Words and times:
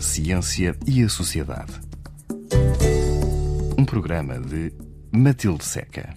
Ciência 0.00 0.74
e 0.86 1.04
a 1.04 1.08
sociedade. 1.10 1.72
Um 3.78 3.84
programa 3.84 4.40
de 4.40 4.72
Matilde 5.12 5.62
Seca. 5.62 6.14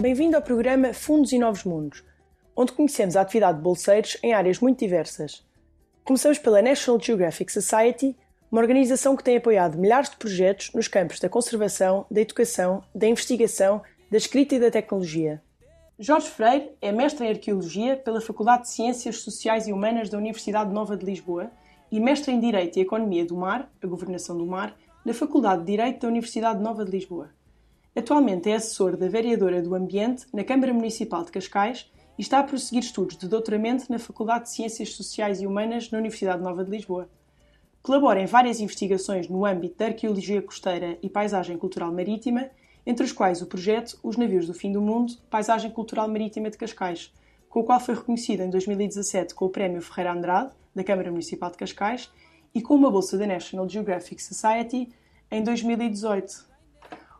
Bem-vindo 0.00 0.36
ao 0.36 0.42
programa 0.42 0.92
Fundos 0.92 1.30
e 1.30 1.38
Novos 1.38 1.62
Mundos, 1.62 2.02
onde 2.56 2.72
conhecemos 2.72 3.14
a 3.14 3.20
atividade 3.20 3.58
de 3.58 3.62
bolseiros 3.62 4.16
em 4.24 4.32
áreas 4.32 4.58
muito 4.58 4.80
diversas. 4.80 5.46
Começamos 6.04 6.38
pela 6.38 6.60
National 6.60 7.00
Geographic 7.00 7.52
Society, 7.52 8.16
uma 8.50 8.60
organização 8.60 9.16
que 9.16 9.22
tem 9.22 9.36
apoiado 9.36 9.78
milhares 9.78 10.10
de 10.10 10.16
projetos 10.16 10.72
nos 10.74 10.88
campos 10.88 11.20
da 11.20 11.28
conservação, 11.28 12.06
da 12.10 12.20
educação, 12.20 12.82
da 12.92 13.06
investigação, 13.06 13.82
da 14.10 14.16
escrita 14.16 14.56
e 14.56 14.60
da 14.60 14.70
tecnologia. 14.70 15.40
Jorge 15.98 16.28
Freire 16.28 16.70
é 16.80 16.90
mestre 16.90 17.26
em 17.26 17.28
Arqueologia 17.28 17.96
pela 17.96 18.20
Faculdade 18.20 18.62
de 18.62 18.70
Ciências 18.70 19.18
Sociais 19.18 19.68
e 19.68 19.72
Humanas 19.72 20.08
da 20.08 20.16
Universidade 20.16 20.72
Nova 20.72 20.96
de 20.96 21.04
Lisboa 21.04 21.50
e 21.90 22.00
mestre 22.00 22.32
em 22.32 22.40
Direito 22.40 22.78
e 22.78 22.82
Economia 22.82 23.26
do 23.26 23.36
Mar, 23.36 23.70
a 23.80 23.86
Governação 23.86 24.36
do 24.36 24.46
Mar, 24.46 24.74
na 25.04 25.12
Faculdade 25.12 25.60
de 25.60 25.66
Direito 25.66 26.00
da 26.00 26.08
Universidade 26.08 26.62
Nova 26.62 26.82
de 26.84 26.90
Lisboa. 26.90 27.30
Atualmente 27.94 28.48
é 28.48 28.54
assessor 28.54 28.96
da 28.96 29.06
Vereadora 29.06 29.60
do 29.60 29.74
Ambiente 29.74 30.26
na 30.32 30.42
Câmara 30.42 30.72
Municipal 30.72 31.24
de 31.24 31.30
Cascais 31.30 31.92
e 32.18 32.22
está 32.22 32.38
a 32.38 32.44
prosseguir 32.44 32.82
estudos 32.82 33.18
de 33.18 33.28
doutoramento 33.28 33.84
na 33.90 33.98
Faculdade 33.98 34.44
de 34.44 34.50
Ciências 34.50 34.94
Sociais 34.94 35.42
e 35.42 35.46
Humanas 35.46 35.90
na 35.90 35.98
Universidade 35.98 36.42
Nova 36.42 36.64
de 36.64 36.70
Lisboa. 36.70 37.10
Colabora 37.82 38.20
em 38.20 38.26
várias 38.26 38.60
investigações 38.60 39.28
no 39.28 39.44
âmbito 39.44 39.76
da 39.76 39.86
arqueologia 39.86 40.40
costeira 40.40 40.98
e 41.02 41.10
paisagem 41.10 41.58
cultural 41.58 41.92
marítima 41.92 42.48
entre 42.84 43.04
os 43.04 43.12
quais 43.12 43.40
o 43.40 43.46
projeto 43.46 43.98
Os 44.02 44.16
Navios 44.16 44.46
do 44.46 44.54
Fim 44.54 44.72
do 44.72 44.80
Mundo, 44.80 45.14
Paisagem 45.30 45.70
Cultural 45.70 46.08
Marítima 46.08 46.50
de 46.50 46.58
Cascais, 46.58 47.12
com 47.48 47.60
o 47.60 47.64
qual 47.64 47.78
foi 47.78 47.94
reconhecido 47.94 48.40
em 48.40 48.50
2017 48.50 49.34
com 49.34 49.44
o 49.44 49.50
Prémio 49.50 49.80
Ferreira 49.80 50.12
Andrade, 50.12 50.50
da 50.74 50.82
Câmara 50.82 51.10
Municipal 51.10 51.50
de 51.50 51.56
Cascais, 51.56 52.10
e 52.54 52.60
com 52.60 52.74
uma 52.74 52.90
bolsa 52.90 53.16
da 53.16 53.26
National 53.26 53.68
Geographic 53.68 54.22
Society 54.22 54.88
em 55.30 55.42
2018. 55.42 56.46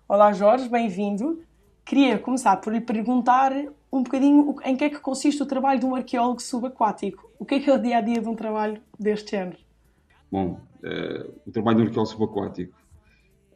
Olá 0.09 0.33
Jorge, 0.33 0.69
bem-vindo. 0.69 1.43
Queria 1.85 2.19
começar 2.19 2.57
por 2.57 2.73
lhe 2.73 2.81
perguntar 2.81 3.53
um 3.93 4.03
bocadinho 4.03 4.57
em 4.65 4.77
que 4.77 4.85
é 4.85 4.91
que 4.91 4.99
consiste 4.99 5.43
o 5.43 5.47
trabalho 5.47 5.81
de 5.81 5.87
um 5.87 5.95
arqueólogo 5.95 6.41
subaquático. 6.41 7.31
O 7.39 7.45
que 7.45 7.57
é 7.57 7.61
que 7.61 7.71
é 7.71 7.75
o 7.75 7.79
dia 7.79 7.99
a 7.99 8.01
dia 8.01 8.21
de 8.21 8.29
um 8.29 8.35
trabalho 8.35 8.81
deste 8.99 9.33
género? 9.33 9.59
Bom, 10.31 10.61
uh, 10.83 11.41
o 11.47 11.53
trabalho 11.53 11.77
de 11.77 11.83
um 11.83 11.87
arqueólogo 11.87 12.13
subaquático 12.13 12.82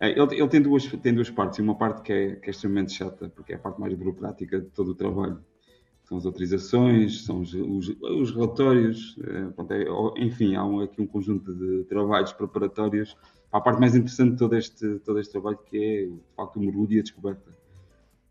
ele, 0.00 0.20
ele, 0.20 0.48
tem, 0.48 0.60
duas, 0.60 0.84
tem 0.86 1.14
duas 1.14 1.30
partes, 1.30 1.58
uma 1.58 1.74
parte 1.74 2.02
que 2.02 2.12
é, 2.12 2.36
que 2.36 2.48
é, 2.48 2.50
extremamente 2.50 2.92
chata, 2.92 3.28
porque 3.30 3.52
é 3.52 3.56
a 3.56 3.58
parte 3.58 3.80
mais 3.80 3.94
burocrática 3.94 4.60
de 4.60 4.66
todo 4.68 4.90
o 4.90 4.94
trabalho. 4.94 5.42
São 6.04 6.18
as 6.18 6.26
autorizações, 6.26 7.24
são 7.24 7.40
os, 7.40 7.52
os, 7.54 7.88
os 8.00 8.30
relatórios, 8.30 9.16
é, 9.24 9.46
pronto, 9.46 9.72
é, 9.72 9.84
enfim, 10.18 10.54
há 10.54 10.64
um, 10.64 10.80
aqui 10.80 11.00
um 11.00 11.06
conjunto 11.06 11.52
de 11.52 11.84
trabalhos 11.84 12.32
preparatórios 12.32 13.16
para 13.50 13.58
a 13.58 13.62
parte 13.62 13.80
mais 13.80 13.94
interessante 13.94 14.32
de 14.32 14.38
todo 14.38 14.54
este, 14.54 14.98
todo 15.00 15.18
este 15.18 15.32
trabalho, 15.32 15.58
que 15.64 15.76
é, 15.76 16.06
de 16.06 16.34
facto, 16.36 16.56
o 16.56 16.60
mergulho 16.60 16.92
e 16.92 16.98
a 17.00 17.02
descoberta. 17.02 17.56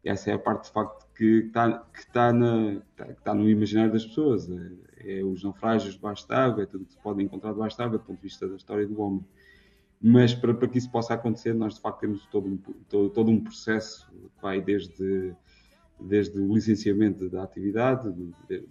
Essa 0.04 0.32
é 0.32 0.34
a 0.36 0.40
parte, 0.40 0.66
de 0.66 0.72
facto, 0.72 1.08
que 1.16 1.48
está, 1.48 1.80
que 1.92 2.00
está, 2.00 2.32
na, 2.32 2.80
que 2.96 3.12
está 3.12 3.34
no 3.34 3.50
imaginário 3.50 3.92
das 3.92 4.06
pessoas. 4.06 4.48
É, 4.50 5.20
é 5.20 5.24
os 5.24 5.44
naufrágios 5.44 5.96
debaixo 5.96 6.28
d'água, 6.28 6.64
é 6.64 6.66
tudo 6.68 6.86
que 6.86 6.94
se 6.94 7.00
pode 7.00 7.24
encontrar 7.24 7.54
debaixo 7.54 7.78
d'água, 7.78 7.98
do 7.98 8.04
ponto 8.04 8.18
de 8.18 8.24
vista 8.24 8.48
da 8.48 8.56
história 8.56 8.88
do 8.88 9.02
homem 9.02 9.26
mas 10.02 10.34
para, 10.34 10.54
para 10.54 10.68
que 10.68 10.78
isso 10.78 10.92
possa 10.92 11.14
acontecer, 11.14 11.54
nós 11.54 11.76
de 11.76 11.82
facto 11.82 12.02
temos 12.02 12.26
todo 12.28 12.48
um, 12.48 12.58
todo, 12.90 13.10
todo 13.10 13.32
um 13.32 13.40
processo 13.40 14.08
que 14.12 14.42
vai 14.42 14.62
desde, 14.62 15.34
desde 16.00 16.40
o 16.40 16.54
licenciamento 16.54 17.30
da 17.30 17.44
atividade, 17.44 18.12
de, 18.12 18.64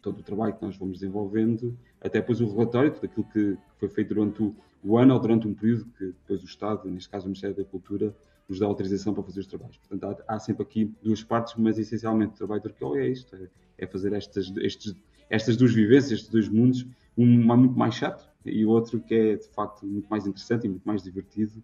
todo 0.00 0.20
o 0.20 0.22
trabalho 0.22 0.54
que 0.54 0.62
nós 0.62 0.76
vamos 0.76 0.98
desenvolvendo, 0.98 1.76
até 2.00 2.20
depois 2.20 2.40
o 2.40 2.46
relatório, 2.46 2.92
tudo 2.92 3.06
aquilo 3.06 3.26
que 3.32 3.58
foi 3.78 3.88
feito 3.88 4.14
durante 4.14 4.42
o, 4.42 4.54
o 4.82 4.96
ano 4.96 5.14
ou 5.14 5.20
durante 5.20 5.46
um 5.46 5.54
período 5.54 5.84
que 5.98 6.06
depois 6.06 6.42
o 6.42 6.46
Estado, 6.46 6.88
neste 6.90 7.08
caso 7.08 7.26
o 7.26 7.28
Ministério 7.28 7.56
da 7.56 7.64
Cultura, 7.64 8.14
nos 8.48 8.58
dá 8.58 8.66
autorização 8.66 9.14
para 9.14 9.22
fazer 9.22 9.40
os 9.40 9.46
trabalhos. 9.46 9.76
Portanto, 9.76 10.22
há, 10.26 10.34
há 10.34 10.38
sempre 10.38 10.62
aqui 10.62 10.92
duas 11.02 11.22
partes, 11.22 11.54
mas 11.56 11.78
essencialmente 11.78 12.34
o 12.34 12.36
trabalho 12.36 12.62
do 12.62 12.68
arqueólogo 12.68 13.00
é 13.00 13.08
isto, 13.08 13.36
é, 13.36 13.48
é 13.78 13.86
fazer 13.86 14.12
estas, 14.12 14.52
estes, 14.56 14.94
estas 15.28 15.56
duas 15.56 15.72
vivências, 15.72 16.12
estes 16.12 16.30
dois 16.30 16.48
mundos, 16.48 16.86
um 17.16 17.26
muito 17.26 17.78
mais 17.78 17.94
chato, 17.94 18.29
e 18.44 18.64
o 18.64 18.70
outro 18.70 19.00
que 19.00 19.14
é 19.14 19.36
de 19.36 19.48
facto 19.48 19.86
muito 19.86 20.08
mais 20.08 20.26
interessante 20.26 20.66
e 20.66 20.68
muito 20.68 20.84
mais 20.84 21.02
divertido 21.02 21.62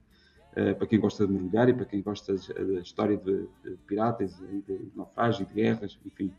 uh, 0.53 0.75
para 0.75 0.87
quem 0.87 0.99
gosta 0.99 1.27
de 1.27 1.33
mergulhar 1.33 1.69
e 1.69 1.75
para 1.75 1.85
quem 1.85 2.03
gosta 2.03 2.35
da 2.35 2.81
história 2.81 3.17
de, 3.17 3.47
de 3.65 3.77
piratas 3.87 4.39
e 4.51 4.63
de, 4.63 4.79
de 4.79 4.97
naufrágio, 4.97 5.47
de 5.47 5.55
guerras, 5.55 5.99
enfim. 6.05 6.33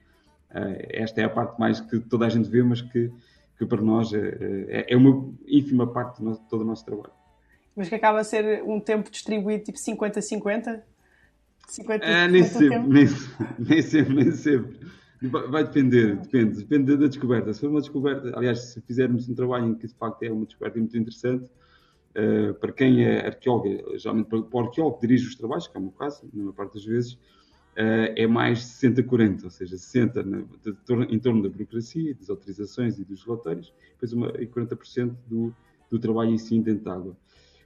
Uh, 0.52 0.78
esta 0.90 1.22
é 1.22 1.24
a 1.24 1.30
parte 1.30 1.60
mais 1.60 1.80
que 1.80 2.00
toda 2.00 2.26
a 2.26 2.30
gente 2.30 2.50
vê, 2.50 2.64
mas 2.64 2.82
que, 2.82 3.12
que 3.58 3.66
para 3.66 3.82
nós 3.82 4.14
é, 4.14 4.38
é, 4.70 4.94
é 4.94 4.98
uma 4.98 5.34
ínfima 5.48 5.88
parte 5.88 6.24
de 6.24 6.40
todo 6.50 6.62
o 6.62 6.66
nosso 6.66 6.86
trabalho. 6.86 7.14
Mas 7.76 7.90
que 7.90 7.96
acaba 7.96 8.20
a 8.20 8.24
ser 8.24 8.64
um 8.64 8.80
tempo 8.80 9.12
distribuído 9.12 9.64
tipo 9.64 9.78
50-50? 9.78 10.82
50, 11.68 12.06
é, 12.06 12.28
nem, 12.28 12.44
sempre, 12.44 12.80
nem, 12.80 13.06
nem 13.60 13.82
sempre, 13.82 14.14
nem 14.16 14.32
sempre. 14.32 14.80
Vai 15.22 15.64
depender, 15.64 16.16
depende, 16.18 16.60
depende 16.60 16.96
da 16.96 17.08
descoberta. 17.08 17.52
Se 17.52 17.62
for 17.62 17.72
uma 17.72 17.80
descoberta, 17.80 18.38
aliás, 18.38 18.60
se 18.60 18.82
fizermos 18.82 19.28
um 19.28 19.34
trabalho 19.34 19.66
em 19.66 19.76
que 19.76 19.88
de 19.88 19.94
facto 19.96 20.22
é 20.22 20.32
uma 20.32 20.46
descoberta 20.46 20.78
muito 20.78 20.96
interessante, 20.96 21.50
uh, 22.16 22.54
para 22.56 22.72
quem 22.72 23.04
é 23.04 23.26
arqueólogo, 23.26 23.98
geralmente 23.98 24.28
para, 24.28 24.42
para 24.44 24.58
o 24.58 24.64
arqueólogo 24.64 25.00
que 25.00 25.08
dirige 25.08 25.28
os 25.28 25.36
trabalhos, 25.36 25.68
que 25.68 25.76
é 25.76 25.80
o 25.80 25.84
meu 25.84 25.92
caso, 25.92 26.24
na 26.32 26.44
maior 26.44 26.54
parte 26.54 26.76
das 26.76 26.86
vezes, 26.86 27.14
uh, 27.14 28.14
é 28.16 28.28
mais 28.28 28.60
60-40, 28.60 29.46
ou 29.46 29.50
seja, 29.50 29.76
60 29.76 30.22
na, 30.22 30.38
de, 30.38 30.72
de, 30.72 31.16
em 31.16 31.18
torno 31.18 31.42
da 31.42 31.50
burocracia, 31.50 32.14
das 32.14 32.30
autorizações 32.30 33.00
e 33.00 33.04
dos 33.04 33.24
relatórios, 33.24 33.74
depois 33.94 34.14
uma, 34.14 34.28
e 34.40 34.46
40% 34.46 35.16
do, 35.28 35.52
do 35.90 35.98
trabalho 35.98 36.30
em 36.30 36.38
si 36.38 36.64
água. 36.86 37.18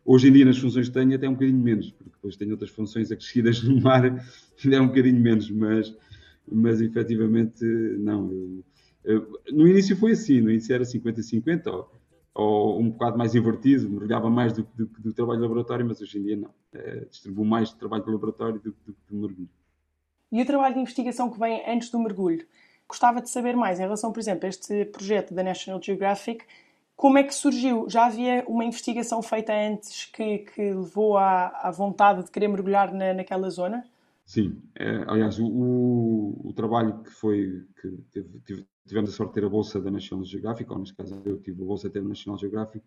Hoje 0.05 0.29
em 0.29 0.31
dia, 0.31 0.45
nas 0.45 0.57
funções 0.57 0.87
que 0.87 0.93
tenho, 0.93 1.13
até 1.13 1.27
um 1.27 1.33
bocadinho 1.33 1.59
menos, 1.59 1.91
porque 1.91 2.09
depois 2.09 2.35
tenho 2.37 2.51
outras 2.51 2.71
funções 2.71 3.11
acrescidas 3.11 3.61
no 3.61 3.81
mar, 3.81 4.03
ainda 4.63 4.77
é 4.77 4.81
um 4.81 4.87
bocadinho 4.87 5.19
menos, 5.19 5.51
mas 5.51 5.93
mas 6.49 6.81
efetivamente 6.81 7.63
não. 7.99 8.31
Eu, 8.31 8.63
eu, 9.03 9.41
no 9.51 9.67
início 9.67 9.95
foi 9.95 10.11
assim, 10.11 10.41
no 10.41 10.51
início 10.51 10.73
era 10.73 10.83
50-50 10.83 11.67
ou, 11.67 11.91
ou, 12.33 12.79
um 12.79 12.89
bocado 12.89 13.17
mais 13.17 13.35
invertido, 13.35 13.89
mergulhava 13.89 14.29
mais 14.29 14.53
do, 14.53 14.63
do, 14.75 14.85
do 14.85 15.13
trabalho 15.13 15.39
de 15.39 15.43
laboratório, 15.43 15.85
mas 15.85 16.01
hoje 16.01 16.19
em 16.19 16.23
dia 16.23 16.37
não. 16.37 16.49
É, 16.73 17.05
distribuo 17.05 17.43
mais 17.43 17.73
trabalho 17.73 18.03
de 18.03 18.11
laboratório 18.11 18.59
do 18.59 18.71
que 18.71 18.91
de 19.09 19.15
mergulho. 19.15 19.49
E 20.31 20.41
o 20.41 20.45
trabalho 20.45 20.75
de 20.75 20.79
investigação 20.79 21.29
que 21.29 21.37
vem 21.37 21.61
antes 21.67 21.89
do 21.89 21.99
mergulho? 21.99 22.45
Gostava 22.87 23.21
de 23.21 23.29
saber 23.29 23.55
mais 23.55 23.79
em 23.79 23.83
relação, 23.83 24.11
por 24.11 24.19
exemplo, 24.19 24.45
a 24.45 24.49
este 24.49 24.85
projeto 24.85 25.33
da 25.33 25.43
National 25.43 25.81
Geographic. 25.81 26.45
Como 26.95 27.17
é 27.17 27.23
que 27.23 27.33
surgiu? 27.33 27.89
Já 27.89 28.05
havia 28.05 28.45
uma 28.47 28.63
investigação 28.63 29.21
feita 29.21 29.53
antes 29.53 30.05
que, 30.05 30.39
que 30.39 30.73
levou 30.73 31.17
à, 31.17 31.47
à 31.47 31.71
vontade 31.71 32.23
de 32.23 32.31
querer 32.31 32.47
mergulhar 32.47 32.93
na, 32.93 33.13
naquela 33.13 33.49
zona? 33.49 33.83
Sim, 34.31 34.61
é, 34.75 35.03
aliás, 35.07 35.37
o, 35.39 36.39
o, 36.41 36.53
trabalho 36.55 37.03
que 37.03 37.11
foi, 37.11 37.65
que 37.81 37.89
teve, 38.13 38.65
tivemos 38.87 39.09
a 39.09 39.13
sorte 39.13 39.31
de 39.31 39.41
ter 39.41 39.45
a 39.45 39.49
bolsa 39.49 39.81
da 39.81 39.91
National 39.91 40.23
Geographic, 40.23 40.71
ou 40.71 40.79
neste 40.79 40.95
caso 40.95 41.21
eu 41.25 41.37
tive 41.37 41.61
a 41.61 41.65
bolsa 41.65 41.89
de 41.89 41.95
ter 41.95 41.99
a 41.99 42.03
National 42.07 42.37
Geographic, 42.37 42.81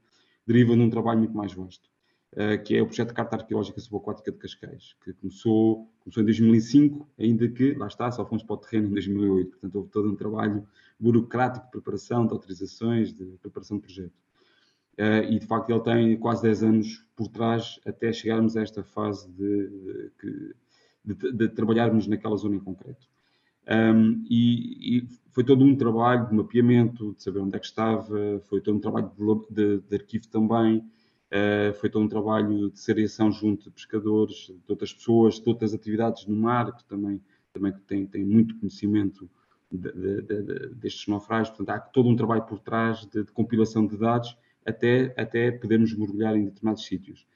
deriva 0.46 0.74
de 0.74 0.80
um 0.80 0.88
trabalho 0.88 1.18
muito 1.18 1.36
mais 1.36 1.52
vasto, 1.52 1.90
uh, 2.32 2.64
que 2.64 2.74
é 2.74 2.80
o 2.80 2.86
projeto 2.86 3.08
de 3.08 3.14
Carta 3.14 3.36
Arqueológica 3.36 3.78
Subaquática 3.78 4.32
de 4.32 4.38
Cascais, 4.38 4.96
que 5.04 5.12
começou, 5.12 5.86
começou 6.00 6.22
em 6.22 6.24
2005, 6.24 7.10
ainda 7.18 7.46
que, 7.46 7.74
lá 7.74 7.88
está, 7.88 8.10
só 8.10 8.24
fomos 8.24 8.42
para 8.42 8.54
o 8.54 8.56
terreno 8.56 8.88
em 8.88 8.92
2008, 8.92 9.50
portanto 9.50 9.76
houve 9.76 9.90
todo 9.90 10.10
um 10.10 10.16
trabalho 10.16 10.66
burocrático 10.98 11.66
de 11.66 11.72
preparação, 11.72 12.26
de 12.26 12.32
autorizações, 12.32 13.12
de 13.12 13.22
preparação 13.42 13.76
de 13.76 13.82
projeto. 13.82 14.14
Uh, 14.98 15.28
e 15.28 15.38
de 15.38 15.46
facto 15.46 15.68
ele 15.68 15.80
tem 15.80 16.16
quase 16.16 16.40
10 16.40 16.62
anos 16.62 17.06
por 17.14 17.28
trás 17.28 17.78
até 17.84 18.10
chegarmos 18.14 18.56
a 18.56 18.62
esta 18.62 18.82
fase 18.82 19.30
de, 19.32 19.68
de 19.68 20.10
que 20.18 20.64
de, 21.04 21.32
de 21.32 21.48
trabalharmos 21.48 22.06
naquela 22.06 22.36
zona 22.36 22.56
em 22.56 22.60
concreto. 22.60 23.06
Um, 23.66 24.24
e, 24.28 24.98
e, 24.98 25.08
foi 25.30 25.42
todo 25.42 25.64
um 25.64 25.74
trabalho 25.74 26.28
de 26.28 26.34
mapeamento, 26.34 27.14
de 27.14 27.22
saber 27.22 27.40
onde 27.40 27.56
é 27.56 27.58
que 27.58 27.66
estava, 27.66 28.40
foi 28.48 28.60
todo 28.60 28.76
um 28.76 28.80
trabalho 28.80 29.10
de, 29.50 29.54
de, 29.54 29.80
de 29.88 29.96
arquivo 29.96 30.28
também, 30.28 30.78
uh, 30.78 31.74
foi 31.74 31.88
todo 31.88 32.04
um 32.04 32.08
trabalho 32.08 32.70
de 32.70 32.78
seriação 32.78 33.32
junto 33.32 33.64
de 33.64 33.70
pescadores, 33.70 34.46
de 34.46 34.62
outras 34.68 34.92
pessoas, 34.92 35.40
de 35.40 35.48
outras 35.48 35.74
atividades 35.74 36.26
no 36.26 36.36
mar, 36.36 36.76
que 36.76 36.84
também, 36.84 37.20
também 37.52 37.72
têm, 37.86 38.06
têm 38.06 38.24
muito 38.24 38.56
conhecimento 38.58 39.28
destes 40.76 41.08
naufrágios. 41.08 41.56
Portanto, 41.56 41.70
há 41.70 41.80
todo 41.80 42.08
um 42.08 42.16
trabalho 42.16 42.42
por 42.42 42.58
trás 42.60 43.04
de, 43.06 43.24
compilação 43.24 43.86
de 43.86 43.96
dados 43.96 44.36
até, 44.64 45.12
até 45.16 45.50
podermos 45.50 45.92
mergulhar 45.96 46.36
em 46.36 46.44
determinados 46.44 46.84
sítios. 46.84 47.26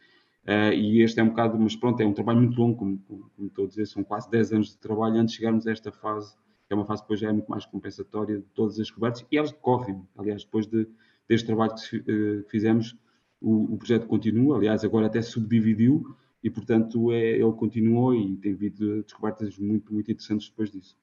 Uh, 0.49 0.73
e 0.73 1.03
este 1.03 1.21
é 1.21 1.23
um 1.23 1.29
bocado, 1.29 1.59
mas 1.59 1.77
pronto, 1.77 2.01
é 2.01 2.07
um 2.07 2.15
trabalho 2.15 2.39
muito 2.39 2.59
longo, 2.59 2.79
como, 2.79 2.99
como, 3.01 3.31
como 3.37 3.49
estou 3.49 3.67
a 3.67 3.69
dizer, 3.69 3.85
são 3.85 4.03
quase 4.03 4.31
10 4.31 4.53
anos 4.55 4.69
de 4.71 4.79
trabalho 4.79 5.17
antes 5.17 5.35
de 5.35 5.41
chegarmos 5.41 5.67
a 5.67 5.73
esta 5.73 5.93
fase, 5.93 6.35
que 6.67 6.73
é 6.73 6.75
uma 6.75 6.87
fase 6.87 7.03
que 7.03 7.05
depois 7.05 7.21
já 7.21 7.29
é 7.29 7.33
muito 7.33 7.51
mais 7.51 7.67
compensatória 7.67 8.39
de 8.39 8.45
todas 8.55 8.73
as 8.73 8.87
descobertas, 8.87 9.27
e 9.31 9.37
elas 9.37 9.53
decorrem. 9.53 10.03
Aliás, 10.17 10.45
depois 10.45 10.67
de, 10.67 10.89
deste 11.29 11.47
trabalho 11.47 11.75
que 11.75 11.99
uh, 11.99 12.45
fizemos, 12.49 12.97
o, 13.43 13.75
o, 13.75 13.77
projeto 13.77 14.07
continua, 14.07 14.57
aliás, 14.57 14.83
agora 14.85 15.07
até 15.07 15.21
subdividiu, 15.21 16.17
e 16.43 16.49
portanto 16.49 17.13
é, 17.13 17.33
ele 17.33 17.53
continuou 17.53 18.15
e 18.15 18.35
tem 18.39 18.55
havido 18.55 19.03
descobertas 19.03 19.59
muito, 19.59 19.93
muito 19.93 20.11
interessantes 20.11 20.49
depois 20.49 20.71
disso. 20.71 20.97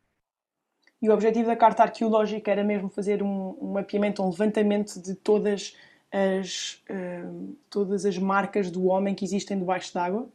E 1.00 1.08
o 1.08 1.14
objetivo 1.14 1.46
da 1.46 1.56
carta 1.56 1.84
arqueológica 1.84 2.50
era 2.50 2.64
mesmo 2.64 2.90
fazer 2.90 3.22
um, 3.22 3.56
um 3.62 3.74
mapeamento, 3.74 4.24
um 4.24 4.30
levantamento 4.30 5.00
de 5.00 5.14
todas 5.14 5.54
as, 5.54 5.78
uh, 6.14 7.58
todas 7.70 8.06
as 8.06 8.18
marcas 8.18 8.72
do 8.72 8.86
homem 8.86 9.16
que 9.16 9.26
existem 9.26 9.58
debaixo 9.58 9.94
d'água? 9.94 10.30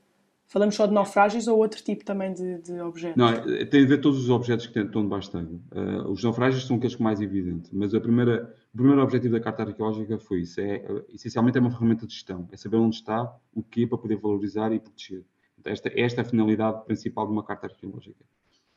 Falamos 0.47 0.75
só 0.75 0.85
de 0.85 0.93
naufrágios 0.93 1.47
ou 1.47 1.59
outro 1.59 1.81
tipo 1.83 2.05
também 2.05 2.35
de, 2.35 2.59
de 2.59 2.81
objetos? 2.81 3.17
Não, 3.17 3.29
é, 3.29 3.65
tem 3.65 3.85
a 3.85 3.87
ver 3.87 4.01
todos 4.01 4.19
os 4.19 4.31
objetos 4.31 4.67
que 4.67 4.81
estão 4.81 5.03
debaixo 5.03 5.33
d'água. 5.33 5.61
Uh, 5.71 6.11
os 6.11 6.25
naufrágios 6.25 6.67
são 6.67 6.77
aqueles 6.77 6.97
que 6.97 7.03
mais 7.03 7.21
evidente, 7.21 7.71
mas 7.73 7.95
a 7.95 8.01
primeira, 8.01 8.53
o 8.75 8.77
primeiro 8.77 9.01
objetivo 9.01 9.35
da 9.35 9.41
carta 9.41 9.63
arqueológica 9.63 10.19
foi 10.19 10.41
isso. 10.41 10.61
É, 10.61 10.85
essencialmente 11.15 11.57
é 11.57 11.61
uma 11.61 11.71
ferramenta 11.71 12.07
de 12.07 12.13
gestão. 12.13 12.49
É 12.51 12.57
saber 12.57 12.77
onde 12.77 12.97
está, 12.97 13.33
o 13.55 13.63
que 13.63 13.87
para 13.87 13.97
poder 13.97 14.17
valorizar 14.17 14.73
e 14.73 14.81
proteger. 14.81 15.25
Esta, 15.65 15.91
esta 15.95 16.21
é 16.21 16.23
a 16.23 16.25
finalidade 16.25 16.85
principal 16.85 17.27
de 17.27 17.33
uma 17.33 17.45
carta 17.45 17.67
arqueológica. 17.67 18.25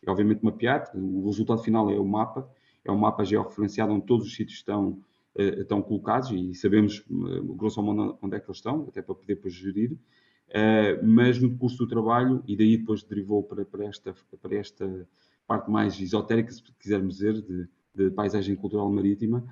É 0.06 0.12
obviamente 0.12 0.44
mapear, 0.44 0.92
o 0.94 1.25
resultado 1.25 1.62
final 1.63 1.90
é 1.90 2.00
o 2.00 2.06
mapa, 2.06 2.48
é 2.84 2.92
um 2.92 2.98
mapa 2.98 3.24
georreferenciado 3.24 3.94
onde 3.94 4.06
todos 4.06 4.28
os 4.28 4.36
sítios 4.36 4.57
estão, 4.57 5.00
estão 5.35 5.81
colocados 5.81 6.31
e 6.31 6.53
sabemos, 6.53 7.03
uh, 7.09 7.53
grosso 7.56 7.81
modo, 7.81 8.18
onde 8.21 8.35
é 8.35 8.39
que 8.39 8.45
eles 8.45 8.57
estão, 8.57 8.85
até 8.88 9.01
para 9.01 9.15
poder 9.15 9.35
depois 9.35 9.53
gerir. 9.53 9.94
Uh, 9.94 11.03
mas 11.03 11.41
no 11.41 11.57
curso 11.57 11.77
do 11.77 11.88
trabalho, 11.88 12.44
e 12.47 12.56
daí 12.56 12.77
depois 12.77 13.03
derivou 13.03 13.44
para, 13.44 13.65
para, 13.65 13.85
esta, 13.85 14.13
para 14.41 14.56
esta 14.56 15.07
parte 15.47 15.71
mais 15.71 16.00
esotérica, 16.00 16.51
se 16.51 16.62
quisermos 16.80 17.15
dizer, 17.15 17.41
de, 17.41 17.68
de 17.95 18.12
paisagem 18.12 18.56
cultural 18.56 18.91
marítima, 18.91 19.44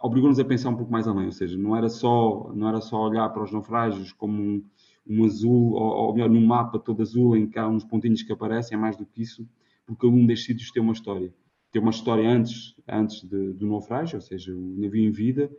obrigou-nos 0.00 0.38
a 0.38 0.44
pensar 0.44 0.70
um 0.70 0.76
pouco 0.76 0.92
mais 0.92 1.06
além, 1.08 1.26
ou 1.26 1.32
seja, 1.32 1.56
não 1.56 1.76
era 1.76 1.88
só, 1.88 2.52
não 2.54 2.68
era 2.68 2.80
só 2.80 3.00
olhar 3.08 3.28
para 3.30 3.42
os 3.42 3.52
naufrágios 3.52 4.12
como 4.12 4.40
um, 4.40 4.64
um 5.06 5.24
azul, 5.24 5.72
ou, 5.72 6.06
ou 6.06 6.14
melhor, 6.14 6.28
num 6.28 6.44
mapa 6.44 6.78
todo 6.78 7.02
azul 7.02 7.36
em 7.36 7.48
que 7.48 7.58
há 7.58 7.68
uns 7.68 7.84
pontinhos 7.84 8.22
que 8.22 8.32
aparecem, 8.32 8.76
é 8.76 8.80
mais 8.80 8.96
do 8.96 9.06
que 9.06 9.22
isso, 9.22 9.48
porque 9.86 10.04
algum 10.04 10.26
destes 10.26 10.46
sítios 10.46 10.70
tem 10.70 10.82
uma 10.82 10.92
história. 10.92 11.32
Tem 11.76 11.82
uma 11.82 11.90
história 11.90 12.26
antes, 12.26 12.74
antes 12.88 13.22
de, 13.22 13.52
do 13.52 13.66
naufrágio, 13.66 14.16
ou 14.16 14.22
seja, 14.22 14.50
o 14.50 14.76
navio 14.78 15.04
em 15.04 15.10
vida, 15.10 15.50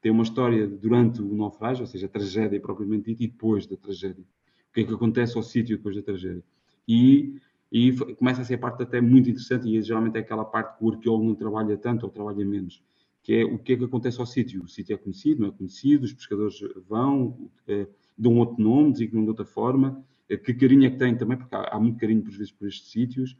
tem 0.00 0.10
uma 0.10 0.22
história 0.22 0.66
durante 0.66 1.20
o 1.20 1.36
naufrágio, 1.36 1.82
ou 1.82 1.86
seja, 1.86 2.06
a 2.06 2.08
tragédia 2.08 2.58
propriamente 2.58 3.10
dita, 3.10 3.24
e 3.24 3.26
depois 3.26 3.66
da 3.66 3.76
tragédia. 3.76 4.24
O 4.70 4.72
que 4.72 4.80
é 4.80 4.84
que 4.84 4.94
acontece 4.94 5.36
ao 5.36 5.42
sítio 5.42 5.76
depois 5.76 5.94
da 5.94 6.00
tragédia. 6.00 6.42
E, 6.88 7.34
e 7.70 7.92
começa 8.14 8.40
a 8.40 8.44
ser 8.46 8.54
a 8.54 8.58
parte 8.58 8.84
até 8.84 9.02
muito 9.02 9.28
interessante, 9.28 9.68
e 9.68 9.82
geralmente 9.82 10.16
é 10.16 10.20
aquela 10.20 10.46
parte 10.46 10.78
que 10.78 10.82
o 10.82 10.92
arqueólogo 10.92 11.26
não 11.26 11.34
trabalha 11.34 11.76
tanto 11.76 12.06
ou 12.06 12.10
trabalha 12.10 12.42
menos, 12.42 12.82
que 13.22 13.34
é 13.34 13.44
o 13.44 13.58
que 13.58 13.74
é 13.74 13.76
que 13.76 13.84
acontece 13.84 14.18
ao 14.18 14.24
sítio. 14.24 14.62
O 14.62 14.68
sítio 14.68 14.94
é 14.94 14.96
conhecido, 14.96 15.42
não 15.42 15.48
é 15.48 15.52
conhecido, 15.52 16.04
os 16.04 16.12
pescadores 16.14 16.58
vão, 16.88 17.50
é, 17.68 17.86
dão 18.16 18.38
outro 18.38 18.64
nome, 18.64 18.92
designam 18.92 19.24
de 19.24 19.28
outra 19.28 19.44
forma, 19.44 20.02
é, 20.26 20.38
que 20.38 20.54
carinho 20.54 20.86
é 20.86 20.90
que 20.90 20.96
têm 20.96 21.14
também, 21.18 21.36
porque 21.36 21.54
há, 21.54 21.68
há 21.72 21.78
muito 21.78 21.98
carinho, 21.98 22.22
por 22.22 22.30
vezes, 22.30 22.50
por 22.50 22.66
estes 22.66 22.90
sítios. 22.90 23.36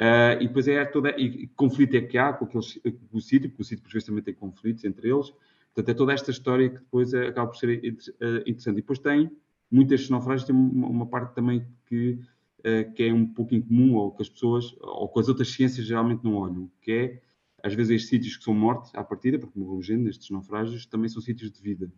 Uh, 0.00 0.40
e 0.40 0.48
depois 0.48 0.66
é 0.66 0.84
toda. 0.84 1.10
E, 1.20 1.46
conflito 1.48 1.94
é 1.96 2.00
que 2.00 2.18
há 2.18 2.32
com, 2.32 2.44
aqueles, 2.44 2.74
com 2.82 3.16
o 3.16 3.20
sítio, 3.20 3.48
porque 3.48 3.62
o 3.62 3.64
sítio, 3.64 3.84
por 3.84 3.92
vezes, 3.92 4.06
também 4.06 4.22
tem 4.22 4.34
conflitos 4.34 4.84
entre 4.84 5.08
eles. 5.08 5.32
Portanto, 5.72 5.88
é 5.88 5.94
toda 5.94 6.12
esta 6.12 6.30
história 6.30 6.68
que 6.68 6.78
depois 6.78 7.12
é, 7.14 7.28
acaba 7.28 7.50
por 7.50 7.56
ser 7.56 7.68
eh, 7.70 8.42
interessante. 8.46 8.78
E 8.78 8.80
depois 8.80 8.98
tem, 8.98 9.30
muitos 9.70 9.90
destes 9.90 10.10
naufrágios 10.10 10.46
têm 10.46 10.54
uma, 10.54 10.88
uma 10.88 11.06
parte 11.06 11.34
também 11.34 11.66
que, 11.86 12.18
uh, 12.60 12.92
que 12.94 13.04
é 13.04 13.12
um 13.12 13.26
pouco 13.26 13.54
incomum, 13.54 13.94
ou 13.94 14.12
que 14.12 14.22
as 14.22 14.28
pessoas, 14.28 14.74
ou 14.80 15.08
que 15.08 15.20
as 15.20 15.28
outras 15.28 15.50
ciências 15.50 15.86
geralmente 15.86 16.22
não 16.24 16.36
olham, 16.36 16.70
que 16.80 16.92
é, 16.92 17.22
às 17.62 17.74
vezes, 17.74 17.92
estes 17.92 18.10
sítios 18.10 18.36
que 18.36 18.44
são 18.44 18.54
mortes 18.54 18.92
à 18.94 19.02
partida, 19.02 19.38
porque 19.38 19.58
morreu 19.58 19.82
gente 19.82 20.02
nestes 20.02 20.30
naufrágios, 20.30 20.86
também 20.86 21.08
são 21.08 21.22
sítios 21.22 21.50
de 21.50 21.60
vida. 21.60 21.90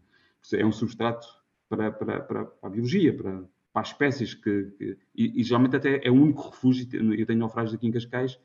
É 0.54 0.64
um 0.64 0.72
substrato 0.72 1.26
para, 1.68 1.90
para, 1.90 2.20
para 2.20 2.52
a 2.62 2.68
biologia, 2.68 3.14
para, 3.14 3.44
para 3.76 3.82
as 3.82 3.88
espécies 3.88 4.32
que, 4.32 4.72
que 4.78 4.96
e, 5.14 5.38
e, 5.38 5.44
geralmente 5.44 5.76
até 5.76 6.00
é 6.02 6.10
o 6.10 6.14
único 6.14 6.48
refúgio, 6.48 6.88
eu 7.14 7.26
tenho 7.26 7.38
naufrágios 7.38 7.74
aqui 7.74 7.86
em 7.86 7.90
Cascais, 7.90 8.40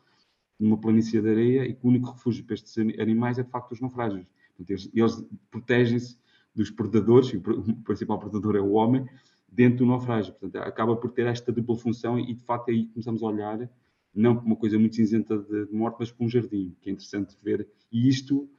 numa 0.59 0.77
planície 0.77 1.21
de 1.21 1.29
areia, 1.29 1.63
e 1.63 1.73
que 1.73 1.85
o 1.85 1.87
único 1.87 2.11
refúgio 2.11 2.43
para 2.43 2.55
estes 2.55 2.77
animais 2.77 3.39
é 3.39 3.43
de 3.43 3.49
facto 3.49 3.71
os 3.71 3.79
naufrágios. 3.79 4.27
Eles, 4.59 4.89
eles 4.93 5.23
protegem-se 5.49 6.17
dos 6.53 6.69
predadores, 6.69 7.29
e 7.29 7.37
o 7.47 7.75
principal 7.75 8.19
predador 8.19 8.57
é 8.57 8.59
o 8.59 8.71
homem, 8.71 9.07
dentro 9.47 9.77
do 9.77 9.85
naufrágio. 9.85 10.33
Portanto, 10.33 10.67
acaba 10.67 10.97
por 10.97 11.11
ter 11.11 11.25
esta 11.27 11.49
dupla 11.49 11.77
função 11.77 12.19
e, 12.19 12.33
de 12.33 12.43
facto, 12.43 12.69
aí 12.69 12.87
começamos 12.87 13.23
a 13.23 13.27
olhar, 13.27 13.69
não 14.13 14.35
como 14.35 14.47
uma 14.47 14.57
coisa 14.57 14.77
muito 14.77 14.97
cinzenta 14.97 15.37
de, 15.37 15.67
de 15.67 15.73
morte, 15.73 15.95
mas 15.97 16.11
como 16.11 16.27
um 16.27 16.29
jardim, 16.29 16.75
que 16.81 16.89
é 16.89 16.91
interessante 16.91 17.37
ver. 17.41 17.65
E 17.89 18.09
isto, 18.09 18.49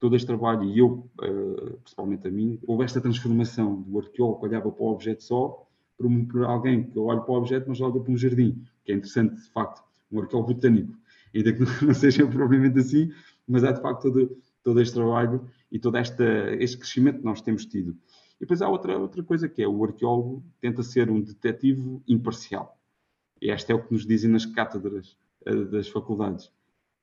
todo 0.00 0.16
este 0.16 0.28
trabalho, 0.28 0.64
e 0.64 0.78
eu, 0.78 1.10
uh, 1.20 1.78
principalmente 1.82 2.26
a 2.26 2.30
mim, 2.30 2.58
houve 2.66 2.84
esta 2.84 3.02
transformação 3.02 3.82
do 3.82 3.98
arqueólogo 3.98 4.40
que 4.40 4.46
olhava 4.46 4.72
para 4.72 4.82
o 4.82 4.88
objeto 4.88 5.22
só, 5.22 5.68
para, 6.02 6.40
um, 6.40 6.44
alguém 6.44 6.84
que 6.84 6.98
olha 6.98 7.20
para 7.20 7.32
o 7.32 7.36
objeto, 7.36 7.66
mas 7.68 7.80
olha 7.80 8.00
para 8.00 8.12
um 8.12 8.16
jardim, 8.16 8.62
que 8.84 8.92
é 8.92 8.94
interessante, 8.94 9.36
de 9.36 9.50
facto, 9.50 9.82
um 10.10 10.20
arqueólogo 10.20 10.54
botânico. 10.54 10.94
Ainda 11.34 11.52
que 11.52 11.60
não 11.84 11.94
seja 11.94 12.26
propriamente 12.26 12.78
assim, 12.78 13.10
mas 13.46 13.64
há, 13.64 13.72
de 13.72 13.80
facto, 13.80 14.02
todo 14.02 14.36
todo 14.62 14.80
este 14.80 14.94
trabalho 14.94 15.44
e 15.70 15.78
todo 15.78 15.98
este 15.98 16.78
crescimento 16.78 17.18
que 17.18 17.24
nós 17.24 17.40
temos 17.40 17.66
tido. 17.66 17.96
E 18.36 18.40
depois 18.40 18.62
há 18.62 18.68
outra, 18.68 18.98
outra 18.98 19.22
coisa 19.22 19.48
que 19.48 19.62
é 19.62 19.68
o 19.68 19.84
arqueólogo 19.84 20.42
tenta 20.60 20.82
ser 20.82 21.10
um 21.10 21.20
detetive 21.20 22.00
imparcial. 22.08 22.78
E 23.40 23.50
esta 23.50 23.72
é 23.72 23.74
o 23.74 23.82
que 23.82 23.92
nos 23.92 24.06
dizem 24.06 24.30
nas 24.30 24.46
cátedras 24.46 25.16
uh, 25.46 25.64
das 25.66 25.88
faculdades. 25.88 26.50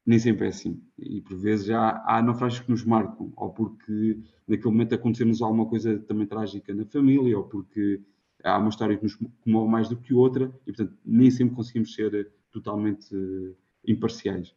Nem 0.05 0.17
sempre 0.17 0.45
é 0.45 0.49
assim. 0.49 0.81
E 0.97 1.21
por 1.21 1.37
vezes 1.37 1.65
já 1.65 2.03
há 2.05 2.21
naufrágios 2.21 2.61
que 2.61 2.71
nos 2.71 2.83
marcam, 2.83 3.31
ou 3.35 3.49
porque 3.51 4.19
naquele 4.47 4.71
momento 4.71 4.95
aconteceu-nos 4.95 5.41
alguma 5.41 5.65
coisa 5.65 5.99
também 5.99 6.25
trágica 6.25 6.73
na 6.73 6.85
família, 6.85 7.37
ou 7.37 7.43
porque 7.43 8.01
há 8.43 8.57
uma 8.57 8.69
história 8.69 8.97
que 8.97 9.03
nos 9.03 9.15
comove 9.41 9.69
mais 9.69 9.89
do 9.89 9.97
que 9.97 10.13
outra, 10.13 10.45
e 10.65 10.71
portanto 10.71 10.97
nem 11.05 11.29
sempre 11.29 11.55
conseguimos 11.55 11.93
ser 11.93 12.31
totalmente 12.51 13.15
uh, 13.15 13.55
imparciais. 13.85 14.49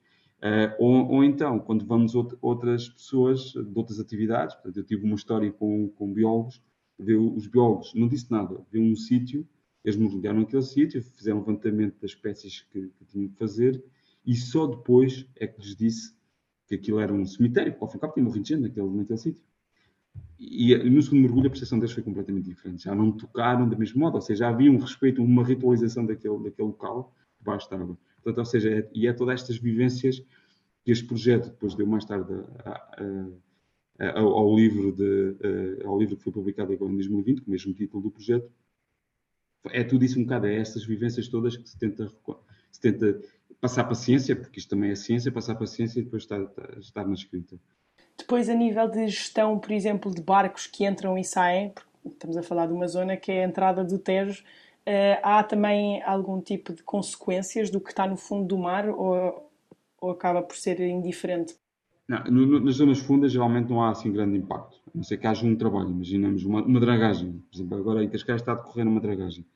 Uh, 0.43 0.75
ou, 0.79 1.09
ou, 1.09 1.25
então, 1.25 1.61
quando 1.61 1.85
vamos 1.87 2.17
out 2.17 2.37
outras 2.41 2.89
pessoas 2.89 3.53
de 3.53 3.73
outras 3.79 4.01
atividades, 4.01 4.55
portanto, 4.57 4.77
eu 4.77 4.85
tive 4.85 5.05
uma 5.05 5.15
história 5.15 5.53
com, 5.53 5.89
com 5.91 6.13
biólogos, 6.13 6.61
os 6.99 7.47
biólogos 7.47 7.95
não 7.95 8.09
disse 8.09 8.31
nada, 8.31 8.61
viu 8.71 8.83
um 8.83 8.97
sítio, 8.97 9.47
eles 9.85 9.97
mergulharam 9.97 10.41
naquele 10.41 10.63
sítio, 10.63 11.03
fizeram 11.03 11.39
um 11.39 11.41
levantamento 11.41 12.01
das 12.01 12.11
espécies 12.11 12.63
que, 12.71 12.89
que, 12.89 13.05
tinham 13.05 13.29
que 13.29 13.37
fazer 13.37 13.83
e 14.25 14.35
só 14.37 14.67
depois 14.67 15.27
é 15.37 15.47
que 15.47 15.61
lhes 15.61 15.75
disse 15.75 16.15
que 16.67 16.77
aquilo 16.77 17.01
era 17.01 17.13
um 17.13 17.25
cemitério, 17.25 17.73
porque 17.73 17.85
ao 17.85 17.91
fim 17.91 17.97
e 17.97 17.99
ao 17.99 18.01
cabo 18.01 18.15
tinha 18.15 18.25
morrido 18.25 18.47
gente 18.47 18.63
naquele, 18.63 18.89
naquele 18.91 19.19
sítio. 19.19 19.45
E, 20.39 20.77
no 20.77 21.01
segundo 21.01 21.23
mergulho 21.23 21.47
a 21.47 21.51
percepção 21.51 21.79
deles 21.79 21.95
foi 21.95 22.03
completamente 22.03 22.47
diferente. 22.47 22.85
Já 22.85 22.95
não 22.95 23.13
tocaram 23.13 23.69
da 23.69 23.77
mesma 23.77 24.01
modo, 24.01 24.17
ou 24.17 24.21
seja, 24.21 24.41
já 24.41 24.49
havia 24.49 24.71
um 24.71 24.79
respeito, 24.79 25.23
uma 25.23 25.45
ritualização 25.45 26.05
daquele, 26.05 26.43
daquele 26.43 26.69
local 26.69 27.15
que 27.39 27.45
bastava. 27.45 27.97
Portanto, 28.23 28.39
ou 28.39 28.45
seja, 28.45 28.71
é, 28.71 28.91
e 28.93 29.07
é 29.07 29.13
todas 29.13 29.41
estas 29.41 29.57
vivências 29.57 30.23
que 30.85 30.91
este 30.91 31.07
projeto 31.07 31.47
depois 31.51 31.75
deu 31.75 31.87
mais 31.87 32.05
tarde 32.05 32.33
a, 32.65 32.71
a, 32.71 34.07
a, 34.07 34.21
ao, 34.21 34.55
livro 34.55 34.93
de, 34.93 35.37
ao 35.85 35.99
livro 35.99 36.17
que 36.17 36.23
foi 36.25 36.33
publicado 36.33 36.73
agora 36.73 36.91
em 36.91 36.97
2020, 36.97 37.41
com 37.43 37.49
o 37.49 37.51
mesmo 37.51 37.73
título 37.73 38.03
do 38.03 38.11
projeto. 38.11 38.51
É 39.67 39.85
tudo 39.85 40.05
isso 40.05 40.19
um 40.19 40.25
bocado, 40.25 40.47
é 40.47 40.57
estas 40.57 40.85
vivências 40.85 41.29
todas 41.29 41.57
que 41.57 41.69
se 41.69 41.79
tenta, 41.79 42.11
se 42.71 42.81
tenta 42.81 43.21
passar 43.61 43.85
paciência, 43.85 44.35
porque 44.35 44.59
isto 44.59 44.71
também 44.71 44.91
é 44.91 44.97
ciência, 44.97 45.31
passar 45.31 45.55
paciência 45.55 46.01
e 46.01 46.03
depois 46.03 46.25
estar, 46.25 46.41
estar 46.81 47.07
na 47.07 47.15
escrita. 47.15 47.57
Depois, 48.33 48.49
a 48.49 48.55
nível 48.55 48.89
de 48.89 49.09
gestão, 49.09 49.59
por 49.59 49.73
exemplo, 49.73 50.11
de 50.11 50.23
barcos 50.23 50.67
que 50.67 50.87
entram 50.87 51.19
e 51.19 51.23
saem, 51.23 51.71
estamos 52.03 52.35
a 52.35 52.43
falar 52.43 52.65
de 52.65 52.73
uma 52.73 52.89
zona 52.89 53.15
que 53.15 53.31
é 53.31 53.45
a 53.45 53.47
entrada 53.47 53.85
do 53.85 53.99
Tejo, 53.99 54.43
Uh, 54.85 55.15
há 55.23 55.45
também 55.45 56.03
algum 56.03 56.41
tipo 56.41 56.73
de 56.73 56.83
consequências 56.83 57.71
do 57.71 57.81
que 57.81 57.91
está 57.91 58.05
no 58.05 58.17
fundo 58.17 58.49
do 58.49 58.59
mar 58.59 58.89
ou, 58.89 59.49
ou 60.01 60.11
acaba 60.11 60.43
por 60.43 60.57
ser 60.57 60.81
indiferente? 60.81 61.55
Não, 62.09 62.25
no, 62.25 62.59
nas 62.59 62.75
zonas 62.75 62.99
fundas 62.99 63.31
geralmente 63.31 63.71
não 63.71 63.81
há 63.81 63.91
assim 63.91 64.13
grande 64.13 64.37
impacto. 64.39 64.81
A 64.89 64.91
não 64.93 65.05
sei 65.05 65.17
que 65.19 65.25
haja 65.25 65.47
um 65.47 65.55
trabalho, 65.55 65.91
imaginamos 65.91 66.45
uma, 66.45 66.65
uma 66.65 66.81
dragagem. 66.81 67.41
Por 67.49 67.57
exemplo, 67.57 67.79
agora 67.79 68.03
em 68.03 68.09
Cascais 68.09 68.41
está 68.41 68.51
a 68.51 68.55
decorrer 68.57 68.89
uma 68.89 69.01
dragagem. 69.01 69.47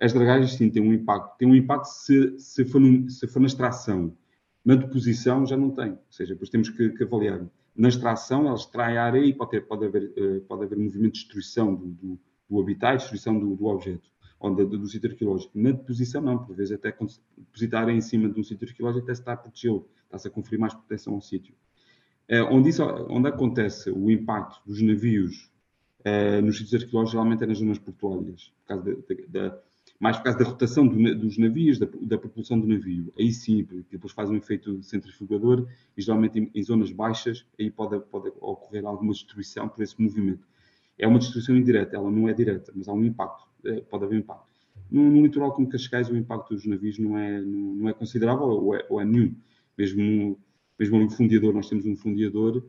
As 0.00 0.14
dragagens 0.14 0.54
sim 0.54 0.70
têm 0.70 0.82
um 0.82 0.94
impacto. 0.94 1.36
Tem 1.36 1.46
um 1.46 1.54
impacto 1.54 1.88
se, 1.88 2.38
se, 2.38 2.64
for, 2.64 2.80
no, 2.80 3.10
se 3.10 3.28
for 3.28 3.40
na 3.40 3.46
extração. 3.46 4.16
Na 4.64 4.76
deposição 4.76 5.44
já 5.44 5.58
não 5.58 5.70
tem. 5.72 5.90
Ou 5.90 5.98
seja, 6.08 6.32
depois 6.32 6.48
temos 6.48 6.70
que, 6.70 6.88
que 6.88 7.04
avaliar. 7.04 7.42
Na 7.76 7.88
extração, 7.88 8.46
ela 8.46 8.54
extrai 8.54 8.96
a 8.96 9.04
areia 9.04 9.26
e 9.26 9.34
pode, 9.34 9.50
ter, 9.50 9.62
pode, 9.62 9.84
haver, 9.84 10.12
uh, 10.16 10.40
pode 10.42 10.64
haver 10.64 10.78
movimento 10.78 11.14
de 11.14 11.20
destruição 11.20 11.74
do, 11.74 11.86
do, 11.86 12.20
do 12.48 12.60
habitat, 12.60 12.98
destruição 12.98 13.38
do, 13.38 13.56
do 13.56 13.66
objeto 13.66 14.08
ou 14.38 14.54
do, 14.54 14.78
do 14.78 14.86
sítio 14.86 15.10
arqueológico. 15.10 15.52
Na 15.54 15.70
deposição, 15.70 16.20
não, 16.20 16.38
por 16.38 16.54
vezes, 16.54 16.72
até 16.72 16.92
quando 16.92 17.12
depositarem 17.36 17.96
em 17.96 18.00
cima 18.00 18.28
de 18.28 18.38
um 18.38 18.44
sítio 18.44 18.68
arqueológico, 18.68 19.04
até 19.04 19.14
se 19.14 19.20
está 19.20 19.32
a 19.32 19.36
protegê-lo, 19.36 19.88
está-se 20.04 20.28
a 20.28 20.30
conferir 20.30 20.60
mais 20.60 20.74
proteção 20.74 21.14
ao 21.14 21.20
sítio. 21.20 21.54
É, 22.28 22.42
onde, 22.42 22.68
isso, 22.68 22.82
onde 23.08 23.28
acontece 23.28 23.90
o 23.90 24.10
impacto 24.10 24.60
dos 24.66 24.80
navios 24.82 25.50
é, 26.04 26.40
nos 26.40 26.58
sítios 26.58 26.82
arqueológicos, 26.82 27.12
geralmente 27.12 27.42
é 27.42 27.46
nas 27.46 27.58
zonas 27.58 27.78
portuárias, 27.78 28.52
por 28.60 28.66
causa 28.66 28.84
de, 28.84 29.26
de, 29.26 29.52
mais 30.04 30.18
por 30.18 30.24
causa 30.24 30.38
da 30.38 30.44
rotação 30.44 30.86
do, 30.86 31.18
dos 31.18 31.38
navios, 31.38 31.78
da, 31.78 31.88
da, 32.02 32.18
propulsão 32.18 32.60
do 32.60 32.66
navio. 32.66 33.10
Aí 33.18 33.32
sim, 33.32 33.66
depois 33.90 34.12
faz 34.12 34.28
um 34.28 34.36
efeito 34.36 34.82
centrifugador 34.82 35.66
e 35.96 36.02
geralmente 36.02 36.38
em, 36.38 36.50
em 36.54 36.62
zonas 36.62 36.92
baixas 36.92 37.46
aí 37.58 37.70
pode, 37.70 37.98
pode 38.10 38.28
ocorrer 38.38 38.84
alguma 38.84 39.14
destruição 39.14 39.66
por 39.66 39.82
esse 39.82 39.98
movimento. 39.98 40.46
É 40.98 41.08
uma 41.08 41.18
destruição 41.18 41.56
indireta, 41.56 41.96
ela 41.96 42.10
não 42.10 42.28
é 42.28 42.34
direta, 42.34 42.70
mas 42.76 42.86
há 42.86 42.92
um 42.92 43.02
impacto, 43.02 43.48
é, 43.64 43.80
pode 43.80 44.04
haver 44.04 44.18
impacto. 44.18 44.46
no, 44.90 45.10
no, 45.10 45.22
litoral 45.22 45.52
como 45.52 45.70
Cascais 45.70 46.10
o 46.10 46.16
impacto 46.18 46.52
dos 46.52 46.66
navios 46.66 46.98
não 46.98 47.16
é, 47.16 47.40
não, 47.40 47.74
não 47.74 47.88
é 47.88 47.94
considerável 47.94 48.44
ou 48.44 48.74
é, 48.74 48.86
ou 48.90 49.00
é 49.00 49.06
nenhum. 49.06 49.34
Mesmo, 49.78 50.38
mesmo 50.78 50.98
um 50.98 51.08
fundiador, 51.08 51.54
nós 51.54 51.66
temos 51.66 51.86
um 51.86 51.96
fundiador, 51.96 52.62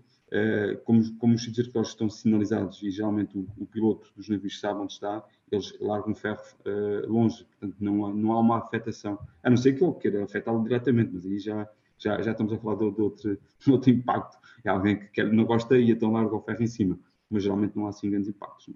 como, 0.83 1.17
como 1.17 1.35
os 1.35 1.43
sítios 1.43 1.67
arqueológicos 1.67 1.93
estão 1.93 2.09
sinalizados 2.09 2.81
e 2.81 2.89
geralmente 2.89 3.37
o, 3.37 3.47
o, 3.57 3.65
piloto 3.65 4.11
dos 4.15 4.27
navios 4.27 4.59
sabe 4.59 4.79
onde 4.79 4.93
está, 4.93 5.23
eles 5.51 5.77
largam 5.79 6.11
o 6.11 6.15
ferro 6.15 6.41
uh, 6.65 7.11
longe, 7.11 7.45
portanto 7.45 7.75
não 7.79 8.05
há, 8.05 8.13
não 8.13 8.31
há 8.33 8.39
uma 8.39 8.57
afetação, 8.57 9.19
a 9.43 9.49
não 9.49 9.57
ser 9.57 9.73
que 9.73 9.83
ele 9.83 9.93
queira 9.93 10.23
afetá-lo 10.23 10.63
diretamente, 10.63 11.11
mas 11.13 11.25
aí 11.25 11.39
já, 11.39 11.69
já, 11.97 12.21
já 12.21 12.31
estamos 12.31 12.51
a 12.53 12.57
falar 12.57 12.75
de, 12.75 12.91
de, 12.91 13.01
outro, 13.01 13.37
de 13.59 13.71
outro 13.71 13.89
impacto. 13.89 14.37
É 14.63 14.69
alguém 14.69 14.99
que 14.99 15.07
quer, 15.07 15.31
não 15.31 15.45
gosta 15.45 15.77
e 15.77 15.91
então 15.91 16.11
larga 16.11 16.35
o 16.35 16.41
ferro 16.41 16.63
em 16.63 16.67
cima, 16.67 16.99
mas 17.29 17.43
geralmente 17.43 17.75
não 17.75 17.85
há 17.85 17.89
assim 17.89 18.09
grandes 18.09 18.29
impactos. 18.29 18.67
Não? 18.67 18.75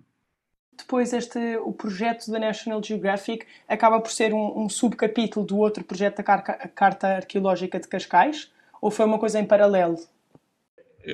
depois 0.89 1.13
este, 1.13 1.57
o 1.57 1.71
projeto 1.71 2.31
da 2.31 2.39
National 2.39 2.81
Geographic 2.83 3.45
acaba 3.67 3.99
por 3.99 4.11
ser 4.11 4.33
um, 4.33 4.63
um 4.63 4.67
subcapítulo 4.69 5.45
do 5.45 5.57
outro 5.57 5.83
projeto 5.83 6.17
da 6.17 6.23
Carta 6.23 7.07
Arqueológica 7.07 7.79
de 7.79 7.87
Cascais? 7.87 8.51
Ou 8.81 8.89
foi 8.89 9.05
uma 9.05 9.19
coisa 9.19 9.39
em 9.39 9.45
paralelo? 9.45 9.97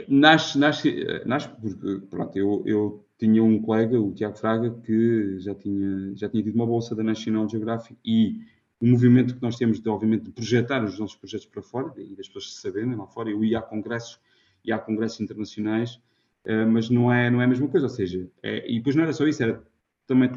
Nasce, 0.07 0.57
nasce, 0.57 1.23
nasce 1.25 1.49
porque, 1.49 2.07
pronto, 2.09 2.37
eu, 2.37 2.63
eu 2.65 3.05
tinha 3.17 3.43
um 3.43 3.61
colega, 3.61 3.99
o 3.99 4.11
Tiago 4.13 4.37
Fraga, 4.37 4.71
que 4.71 5.39
já 5.39 5.53
tinha, 5.53 6.15
já 6.15 6.27
tinha 6.27 6.43
tido 6.43 6.55
uma 6.55 6.65
bolsa 6.65 6.95
da 6.95 7.03
National 7.03 7.47
Geographic 7.47 7.97
e 8.03 8.41
o 8.81 8.87
movimento 8.87 9.35
que 9.35 9.41
nós 9.41 9.57
temos 9.57 9.79
de, 9.79 9.87
obviamente, 9.87 10.23
de 10.23 10.31
projetar 10.31 10.83
os 10.83 10.99
nossos 10.99 11.15
projetos 11.15 11.45
para 11.45 11.61
fora 11.61 11.93
e 11.97 12.15
das 12.15 12.27
pessoas 12.27 12.53
se 12.53 12.61
saberem 12.61 12.95
lá 12.95 13.05
fora. 13.05 13.29
Eu 13.29 13.43
ia 13.43 13.59
a 13.59 13.61
congressos 13.61 14.19
e 14.63 14.71
a 14.71 14.79
congressos 14.79 15.21
internacionais 15.21 16.01
eh, 16.45 16.65
mas 16.65 16.89
não 16.89 17.11
é, 17.11 17.29
não 17.29 17.41
é 17.41 17.45
a 17.45 17.47
mesma 17.47 17.67
coisa. 17.67 17.87
Ou 17.87 17.89
seja, 17.89 18.29
é, 18.41 18.69
e 18.71 18.77
depois 18.77 18.95
não 18.95 19.03
era 19.03 19.13
só 19.13 19.27
isso, 19.27 19.43
era 19.43 19.61
também 20.07 20.29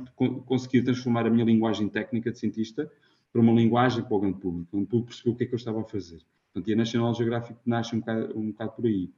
conseguir 0.46 0.82
transformar 0.82 1.26
a 1.26 1.30
minha 1.30 1.44
linguagem 1.44 1.88
técnica 1.88 2.32
de 2.32 2.38
cientista 2.38 2.90
para 3.30 3.42
uma 3.42 3.52
linguagem 3.52 4.02
para 4.02 4.16
o 4.16 4.20
grande 4.20 4.38
público. 4.38 4.68
O 4.72 4.76
grande 4.76 4.90
público 4.90 5.08
percebeu 5.08 5.32
o 5.34 5.36
que 5.36 5.44
é 5.44 5.46
que 5.46 5.54
eu 5.54 5.58
estava 5.58 5.80
a 5.80 5.84
fazer. 5.84 6.20
Portanto, 6.46 6.68
e 6.68 6.72
a 6.72 6.76
National 6.76 7.14
Geographic 7.14 7.60
nasce 7.66 7.94
um 7.94 8.00
bocado, 8.00 8.38
um 8.38 8.50
bocado 8.50 8.72
por 8.72 8.86
aí. 8.86 9.10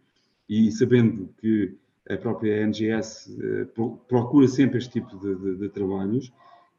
E 0.51 0.73
sabendo 0.73 1.33
que 1.41 1.79
a 2.09 2.17
própria 2.17 2.67
NGS 2.67 3.39
uh, 3.79 3.97
procura 4.09 4.49
sempre 4.49 4.79
este 4.79 4.91
tipo 4.91 5.17
de, 5.17 5.37
de, 5.37 5.57
de 5.59 5.69
trabalhos, 5.69 6.27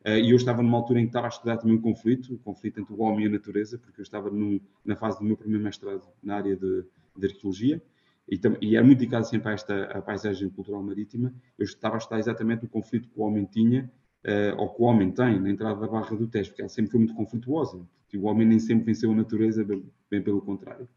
uh, 0.05 0.09
e 0.09 0.29
eu 0.29 0.35
estava 0.35 0.61
numa 0.61 0.77
altura 0.77 0.99
em 0.99 1.03
que 1.03 1.09
estava 1.11 1.27
a 1.27 1.29
estudar 1.29 1.55
também 1.55 1.77
um 1.77 1.81
conflito, 1.81 2.33
um 2.33 2.37
conflito 2.37 2.81
entre 2.81 2.93
o 2.93 3.01
homem 3.01 3.23
e 3.23 3.27
a 3.29 3.31
natureza, 3.31 3.77
porque 3.77 4.01
eu 4.01 4.03
estava 4.03 4.29
num, 4.29 4.59
na 4.83 4.97
fase 4.97 5.19
do 5.19 5.23
meu 5.23 5.37
primeiro 5.37 5.63
mestrado 5.63 6.05
na 6.21 6.35
área 6.35 6.53
de, 6.53 6.83
de 7.15 7.27
arqueologia, 7.27 7.81
e, 8.29 8.37
e 8.59 8.75
era 8.75 8.85
muito 8.85 8.99
dedicado 8.99 9.25
sempre 9.25 9.49
a 9.49 9.53
esta 9.53 9.83
a 9.85 10.01
paisagem 10.01 10.49
cultural 10.49 10.83
marítima, 10.83 11.33
eu 11.57 11.63
estava 11.63 11.95
a 11.95 11.97
estudar 11.97 12.19
exatamente 12.19 12.65
o 12.65 12.67
conflito 12.67 13.07
que 13.07 13.17
o 13.17 13.23
homem 13.23 13.45
tinha, 13.45 13.89
uh, 14.25 14.59
ou 14.61 14.73
que 14.73 14.81
o 14.81 14.85
homem 14.85 15.11
tem 15.11 15.39
na 15.39 15.49
entrada 15.49 15.79
da 15.79 15.87
Barra 15.87 16.13
do 16.13 16.27
Tejo, 16.27 16.49
porque 16.49 16.61
ela 16.61 16.67
sempre 16.67 16.91
foi 16.91 16.99
muito 16.99 17.15
conflituosa. 17.15 17.81
O 18.13 18.25
homem 18.25 18.45
nem 18.45 18.59
sempre 18.59 18.83
venceu 18.83 19.09
a 19.09 19.15
natureza, 19.15 19.63
bem, 19.63 19.85
bem, 20.09 20.21
pelo 20.21 20.41
contrário. 20.41 20.89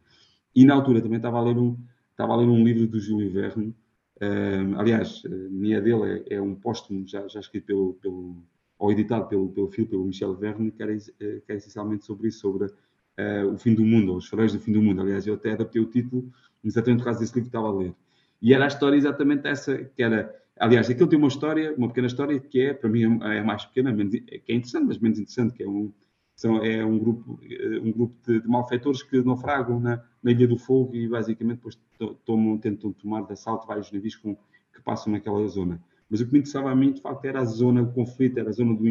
E 0.53 0.65
na 0.65 0.75
altura 0.75 1.01
também 1.01 1.19
estava 1.19 1.39
a 1.39 1.43
ler 1.43 1.57
um, 1.57 1.79
estava 2.15 2.33
a 2.33 2.37
ler 2.37 2.47
um 2.47 2.65
livro 2.65 2.87
do 2.87 3.01
Júlio 3.01 3.31
Verne, 3.31 3.75
uh, 4.23 4.79
aliás, 4.79 5.23
minha 5.51 5.81
dele 5.81 6.25
é, 6.31 6.37
é 6.37 6.41
um 6.41 6.55
póstumo 6.55 7.07
já, 7.07 7.27
já 7.29 7.41
escrito 7.41 7.67
pelo, 7.67 7.95
pelo, 7.95 8.37
ou 8.79 8.93
editado 8.93 9.29
pelo, 9.29 9.49
pelo 9.51 9.69
filho, 9.69 9.89
pelo 9.89 10.05
Michel 10.05 10.35
Verne, 10.35 10.71
que 10.71 10.83
eh, 10.83 10.87
que 11.19 11.45
era 11.49 11.59
essencialmente 11.59 12.05
sobre 12.05 12.29
isso, 12.29 12.41
sobre 12.41 12.67
uh, 12.67 13.53
o 13.53 13.59
fim 13.59 13.75
do 13.75 13.85
mundo, 13.85 14.13
ou 14.13 14.19
os 14.19 14.29
faróis 14.29 14.53
do 14.53 14.61
fim 14.61 14.73
do 14.73 14.81
mundo. 14.83 15.01
Aliás, 15.01 15.27
eu 15.27 15.35
até 15.35 15.53
adaptei 15.53 15.83
o 15.83 15.87
título 15.87 16.31
exatamente 16.63 16.99
por 16.99 17.07
causa 17.07 17.21
desse 17.21 17.35
livro 17.35 17.51
que 17.51 17.57
estava 17.57 17.69
a 17.69 17.77
ler. 17.77 17.95
E 18.41 18.55
era 18.55 18.65
a 18.65 18.69
história 18.69 18.97
exatamente 18.97 19.47
essa, 19.47 19.77
que 19.77 20.03
era... 20.03 20.35
Aliás, 20.57 20.89
aquilo 20.89 21.09
tem 21.09 21.19
uma 21.19 21.29
história, 21.29 21.75
uma 21.77 21.89
pequena 21.89 22.07
história, 22.07 22.39
que 22.39 22.61
é, 22.61 22.75
para 22.75 22.89
mim, 22.89 23.19
é 23.23 23.43
mais 23.43 23.65
pequena, 23.65 23.93
menos, 23.93 24.15
que 24.15 24.43
é 24.47 24.55
interessante, 24.55 24.87
mas 24.87 24.99
menos 24.99 25.19
interessante, 25.19 25.55
que 25.55 25.65
é 25.65 25.69
um, 25.69 25.93
são, 26.37 26.63
é 26.65 26.85
um 26.85 26.99
grupo, 26.99 27.39
um 27.83 27.93
grupo 27.93 28.15
de, 28.27 28.41
de 28.41 28.49
malfeitores 28.49 29.03
que 29.03 29.23
naufragam 29.23 29.79
na, 29.79 30.03
na 30.23 30.31
Ilha 30.33 30.49
do 30.49 30.59
Fogo 30.59 30.95
e, 30.95 31.09
basicamente, 31.09 31.59
depois 31.59 31.79
tomam, 32.25 32.59
tentam 32.59 32.93
tomar 32.93 33.23
de 33.23 33.33
assalto 33.33 33.67
vários 33.67 33.91
navios 33.93 34.17
com, 34.17 34.35
que 34.35 34.83
passam 34.83 35.13
naquela 35.13 35.47
zona. 35.47 35.81
Mas 36.11 36.21
o 36.21 36.27
que 36.27 36.33
me 36.33 36.39
interessava 36.41 36.71
a 36.71 36.75
mim, 36.75 36.93
de 36.93 37.01
facto, 37.01 37.25
era 37.25 37.41
a 37.41 37.45
zona, 37.45 37.83
o 37.83 37.93
conflito, 37.93 38.39
era 38.39 38.49
a 38.49 38.53
zona 38.53 38.75
do, 38.75 38.83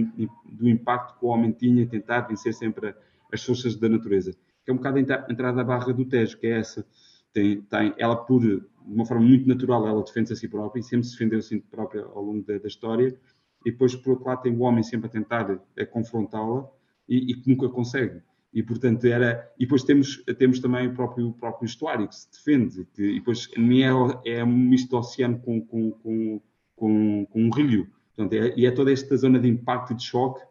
do 0.45 0.69
impacto 0.69 1.19
que 1.19 1.25
o 1.25 1.29
homem 1.29 1.51
tinha, 1.51 1.85
tentar 1.85 2.21
vencer 2.21 2.53
sempre 2.53 2.95
as 3.31 3.43
forças 3.43 3.75
da 3.75 3.89
natureza. 3.89 4.33
Que 4.63 4.71
é 4.71 4.73
um 4.73 4.77
bocado 4.77 4.97
a 4.97 5.01
entrada 5.01 5.57
da 5.57 5.63
barra 5.63 5.91
do 5.91 6.05
Tejo, 6.05 6.37
que 6.37 6.47
é 6.47 6.59
essa. 6.59 6.85
Tem, 7.33 7.61
tem, 7.61 7.93
ela, 7.97 8.15
por, 8.15 8.41
de 8.41 8.63
uma 8.85 9.05
forma 9.05 9.25
muito 9.25 9.47
natural, 9.47 9.87
ela 9.87 10.03
defende-se 10.03 10.33
a 10.33 10.35
si 10.35 10.47
própria 10.47 10.79
e 10.79 10.83
sempre 10.83 11.05
se 11.05 11.13
defendeu 11.13 11.39
a 11.39 11.41
si 11.41 11.59
própria 11.59 12.03
ao 12.03 12.21
longo 12.21 12.45
da, 12.45 12.57
da, 12.57 12.67
história. 12.67 13.17
E 13.65 13.71
depois, 13.71 13.95
por 13.95 14.11
outro 14.11 14.27
lado, 14.27 14.41
tem 14.41 14.55
o 14.55 14.61
homem 14.61 14.83
sempre 14.83 15.07
a 15.07 15.09
tentar 15.09 15.59
a 15.77 15.85
confrontá-la 15.85 16.69
e, 17.07 17.31
e 17.31 17.35
que 17.35 17.49
nunca 17.49 17.69
consegue. 17.69 18.21
E, 18.53 18.61
portanto, 18.61 19.05
era... 19.05 19.51
E 19.57 19.65
depois 19.65 19.83
temos, 19.83 20.23
temos 20.37 20.59
também 20.59 20.87
o 20.87 20.93
próprio, 20.93 21.29
o 21.29 21.33
próprio 21.33 21.65
estuário 21.65 22.07
que 22.07 22.15
se 22.15 22.31
defende. 22.31 22.85
Que, 22.93 23.03
e 23.03 23.19
depois, 23.19 23.49
é, 24.23 24.37
é 24.37 24.43
um 24.43 24.57
misto 24.57 24.89
de 24.89 24.95
oceano 24.95 25.39
com, 25.39 25.59
com, 25.61 25.91
com, 25.91 26.41
com, 26.75 27.25
com 27.25 27.41
um 27.41 27.49
rio. 27.49 27.87
Portanto, 28.15 28.33
é, 28.33 28.53
e 28.55 28.65
é 28.65 28.71
toda 28.71 28.91
esta 28.91 29.17
zona 29.17 29.39
de 29.39 29.47
impacto 29.47 29.93
e 29.93 29.95
de 29.95 30.03
choque 30.03 30.41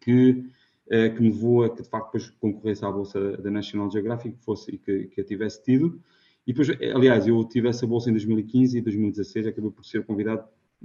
que 0.00 0.44
eh, 0.88 1.08
que 1.10 1.20
me 1.20 1.30
levou 1.30 1.64
a 1.64 1.70
que, 1.70 1.82
de 1.82 1.88
facto, 1.88 2.06
depois 2.06 2.30
concorresse 2.38 2.84
à 2.84 2.90
bolsa 2.90 3.36
da 3.38 3.50
National 3.50 3.90
Geographic 3.90 4.36
fosse, 4.44 4.72
e 4.72 4.78
que, 4.78 5.06
que 5.06 5.20
a 5.20 5.24
tivesse 5.24 5.62
tido. 5.62 6.00
E 6.46 6.52
depois, 6.52 6.68
eh, 6.80 6.92
aliás, 6.92 7.26
eu 7.26 7.44
tive 7.44 7.68
essa 7.68 7.84
bolsa 7.86 8.08
em 8.08 8.12
2015 8.12 8.78
e 8.78 8.80
2016, 8.80 9.48
acabei 9.48 9.70
por 9.70 9.84
ser 9.84 10.04
convidado. 10.04 10.44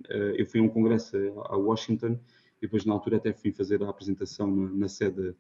Eh, 0.09 0.35
eu 0.37 0.45
fui 0.47 0.59
a 0.59 0.63
um 0.63 0.69
congresso 0.69 1.15
a 1.45 1.55
Washington 1.55 2.19
e 2.61 2.65
depois, 2.65 2.85
na 2.85 2.93
altura, 2.93 3.17
até 3.17 3.33
fui 3.33 3.51
fazer 3.51 3.81
a 3.83 3.89
apresentação 3.89 4.47
na, 4.47 4.69
na 4.69 4.87
sede 4.87 5.35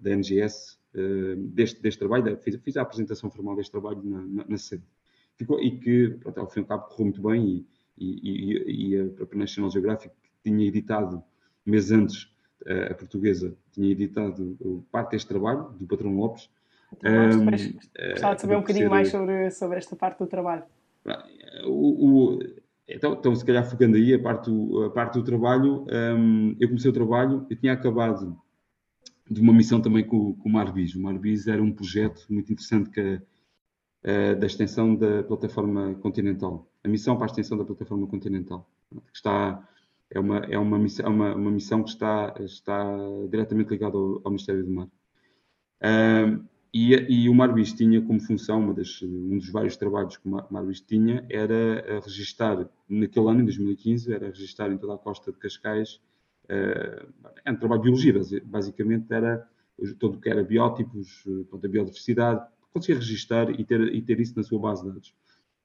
da 0.00 0.10
NGS 0.10 0.78
deste, 1.38 1.80
deste 1.80 1.98
trabalho. 1.98 2.36
Fiz, 2.38 2.56
fiz, 2.56 2.76
a 2.76 2.82
apresentação 2.82 3.30
formal 3.30 3.56
deste 3.56 3.72
trabalho 3.72 4.02
na, 4.04 4.26
na, 4.26 4.44
na 4.46 4.58
sede. 4.58 4.84
Ficou, 5.36 5.60
e 5.60 5.78
que, 5.78 6.10
pronto, 6.20 6.38
ao 6.40 6.50
fim 6.50 6.60
e 6.60 6.62
ao 6.62 6.68
cabo, 6.68 6.84
correu 6.84 7.04
muito 7.06 7.22
bem 7.22 7.46
e, 7.46 7.66
e, 7.98 8.52
e, 8.52 8.90
e 8.90 9.00
a 9.00 9.08
própria 9.08 9.38
National 9.38 9.70
Geographic 9.70 10.14
tinha 10.42 10.66
editado 10.66 11.22
meses 11.64 11.90
antes 11.90 12.36
a 12.90 12.94
portuguesa 12.94 13.56
tinha 13.72 13.90
editado 13.90 14.56
parte 14.90 15.12
deste 15.12 15.28
trabalho, 15.28 15.70
do 15.78 15.86
Patrão 15.86 16.16
Lopes. 16.16 16.50
Um, 17.04 17.46
Gostava 18.10 18.34
de 18.34 18.40
saber 18.40 18.56
um 18.56 18.60
bocadinho 18.60 18.86
ser... 18.86 18.90
mais 18.90 19.08
sobre, 19.08 19.50
sobre 19.50 19.78
esta 19.78 19.96
parte 19.96 20.18
do 20.18 20.26
trabalho. 20.26 20.64
O, 21.64 22.34
o, 22.34 22.38
então, 22.88 23.14
então, 23.14 23.34
se 23.34 23.44
calhar 23.44 23.68
focando 23.68 23.96
aí 23.96 24.14
a 24.14 24.18
parte 24.18 24.50
do, 24.50 24.84
a 24.84 24.90
parte 24.90 25.14
do 25.14 25.24
trabalho, 25.24 25.84
um, 25.90 26.56
eu 26.60 26.68
comecei 26.68 26.90
o 26.90 26.94
trabalho, 26.94 27.46
eu 27.50 27.56
tinha 27.56 27.72
acabado 27.72 28.40
de 29.28 29.40
uma 29.40 29.52
missão 29.52 29.80
também 29.80 30.06
com, 30.06 30.34
com 30.34 30.48
o 30.48 30.52
Marbis. 30.52 30.94
O 30.94 31.02
Marbis 31.02 31.48
era 31.48 31.62
um 31.62 31.72
projeto 31.72 32.24
muito 32.30 32.52
interessante 32.52 32.90
que, 32.90 33.00
uh, 33.00 34.38
da 34.38 34.46
extensão 34.46 34.94
da 34.94 35.24
plataforma 35.24 35.94
continental. 35.96 36.70
A 36.84 36.88
missão 36.88 37.16
para 37.16 37.26
a 37.26 37.30
extensão 37.30 37.58
da 37.58 37.64
plataforma 37.64 38.06
continental, 38.06 38.70
está 39.12 39.66
é 40.10 40.20
uma, 40.20 40.38
é 40.38 40.58
uma, 40.58 40.78
missão, 40.78 41.06
é 41.06 41.08
uma, 41.08 41.34
uma 41.34 41.50
missão 41.50 41.82
que 41.82 41.90
está, 41.90 42.34
está 42.38 42.96
diretamente 43.28 43.70
ligada 43.70 43.96
ao, 43.96 44.20
ao 44.24 44.30
Ministério 44.30 44.64
do 44.64 44.70
Mar. 44.70 44.88
E, 46.76 47.24
e, 47.24 47.28
o 47.28 47.34
Marbis 47.34 47.72
tinha 47.72 48.02
como 48.02 48.20
função, 48.20 48.74
das, 48.74 49.00
um 49.02 49.38
dos 49.38 49.48
vários 49.48 49.76
trabalhos 49.76 50.18
que 50.18 50.28
o 50.28 50.30
Marbis 50.50 50.80
tinha, 50.82 51.24
era 51.30 52.00
registar, 52.00 52.68
naquele 52.86 53.28
ano, 53.30 53.40
em 53.40 53.44
2015, 53.44 54.12
era 54.12 54.26
registar 54.26 54.70
em 54.70 54.76
toda 54.76 54.94
a 54.94 54.98
costa 54.98 55.32
de 55.32 55.38
Cascais, 55.38 56.00
uh, 56.44 57.08
é 57.44 57.50
um 57.50 57.56
trabalho 57.56 57.80
de 57.80 57.88
biologia, 57.88 58.42
basicamente 58.44 59.06
era 59.10 59.48
todo 59.98 60.16
o 60.16 60.20
que 60.20 60.28
era 60.28 60.44
biótipos, 60.44 61.24
a 61.50 61.68
biodiversidade, 61.68 62.46
conseguia 62.72 62.96
registar 62.96 63.48
e 63.58 63.64
ter, 63.64 63.80
e 63.94 64.02
ter 64.02 64.20
isso 64.20 64.34
na 64.36 64.42
sua 64.42 64.58
base 64.58 64.82
de 64.82 64.90
dados. 64.90 65.14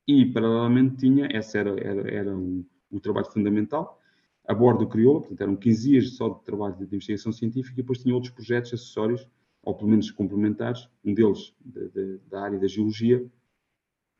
E, 0.08 0.26
paralelamente, 0.28 0.96
tinha, 0.96 1.28
esse 1.32 1.58
era, 1.58 1.72
era, 1.78 2.10
era 2.10 2.38
um, 2.38 2.66
o 2.90 3.02
trabalho 3.02 3.28
fundamental, 3.28 4.00
a 4.48 4.54
bordo 4.54 4.86
do 4.86 4.88
Crioula, 4.88 5.20
portanto 5.20 5.42
eram 5.42 5.56
15 5.58 5.90
dias 5.90 6.16
só 6.16 6.30
de 6.30 6.42
trabalho 6.44 6.76
de 6.76 6.84
investigação 6.84 7.34
científica 7.34 7.74
e 7.74 7.84
depois 7.84 8.00
tinha 8.00 8.16
outros 8.16 8.32
projetos 8.32 8.74
acessórios, 8.74 9.28
ou 9.64 9.76
pelo 9.76 9.90
menos 9.90 10.10
complementares, 10.12 10.88
um 11.04 11.14
deles 11.14 11.54
de, 11.64 11.90
de, 11.90 12.18
da 12.30 12.42
área 12.42 12.60
da 12.60 12.68
geologia 12.68 13.24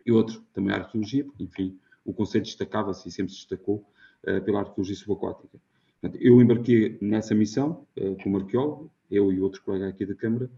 e 0.06 0.12
outro 0.12 0.44
também 0.54 0.74
a 0.74 0.78
arqueologia, 0.78 1.24
porque 1.26 1.44
enfim 1.44 1.80
o 2.04 2.14
conceito 2.14 2.46
destacava-se 2.46 3.08
e 3.08 3.12
sempre 3.12 3.32
se 3.32 3.40
destacou 3.40 3.86
uh, 4.28 4.42
pela 4.42 4.60
arqueologia 4.60 4.96
subaquática. 4.96 5.60
Portanto, 6.00 6.22
eu 6.22 6.42
embarquei 6.42 6.98
nessa 7.00 7.36
missão 7.36 7.86
uh, 7.98 8.16
como 8.24 8.38
arqueólogo, 8.38 8.92
eu 9.10 9.32
e 9.32 9.40
outro 9.40 9.62
colega 9.64 9.88
aqui 9.88 10.06
da 10.06 10.16
Câmara, 10.16 10.50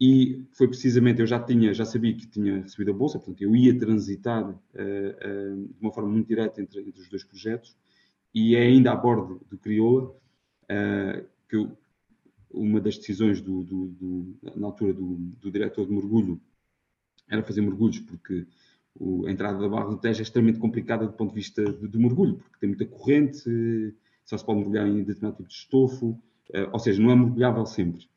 e 0.00 0.44
foi 0.52 0.68
precisamente, 0.68 1.20
eu 1.20 1.26
já 1.26 1.42
tinha, 1.42 1.74
já 1.74 1.84
sabia 1.84 2.14
que 2.14 2.26
tinha 2.26 2.60
recebido 2.60 2.90
a 2.90 2.94
bolsa, 2.94 3.18
portanto 3.18 3.42
eu 3.42 3.56
ia 3.56 3.76
transitar 3.76 4.48
uh, 4.48 4.56
de 4.74 5.80
uma 5.80 5.92
forma 5.92 6.10
muito 6.10 6.28
direta 6.28 6.60
entre, 6.60 6.80
entre 6.80 7.00
os 7.00 7.08
dois 7.08 7.24
projetos, 7.24 7.76
e 8.34 8.54
é 8.54 8.62
ainda 8.62 8.92
a 8.92 8.96
bordo 8.96 9.40
do 9.50 9.56
Crioula 9.56 10.14
que 11.48 11.66
uma 12.50 12.80
das 12.80 12.96
decisões 12.96 13.40
do, 13.40 13.62
do, 13.62 13.86
do, 13.88 14.36
na 14.56 14.66
altura 14.66 14.92
do, 14.92 15.50
diretor 15.50 15.86
de 15.86 15.92
mergulho 15.92 16.40
era 17.28 17.42
fazer 17.42 17.60
mergulhos, 17.60 18.00
porque 18.00 18.46
o, 18.94 19.26
a 19.26 19.30
entrada 19.30 19.58
da 19.58 19.68
Barra 19.68 19.90
do 19.90 19.98
Tejo 19.98 20.20
é 20.20 20.22
extremamente 20.22 20.58
complicada 20.58 21.06
do 21.06 21.12
ponto 21.12 21.30
de 21.30 21.36
vista 21.36 21.62
do, 21.62 22.00
mergulho, 22.00 22.38
porque 22.38 22.58
tem 22.58 22.68
muita 22.68 22.86
corrente, 22.86 23.94
só 24.24 24.36
se 24.36 24.44
pode 24.44 24.60
mergulhar 24.60 24.86
em 24.86 25.02
determinado 25.02 25.36
tipo 25.36 25.48
de 25.48 25.54
estofo, 25.54 26.06
uh, 26.06 26.70
ou 26.72 26.78
seja, 26.78 27.02
não 27.02 27.10
é 27.10 27.16
mergulhável 27.16 27.66
sempre. 27.66 28.08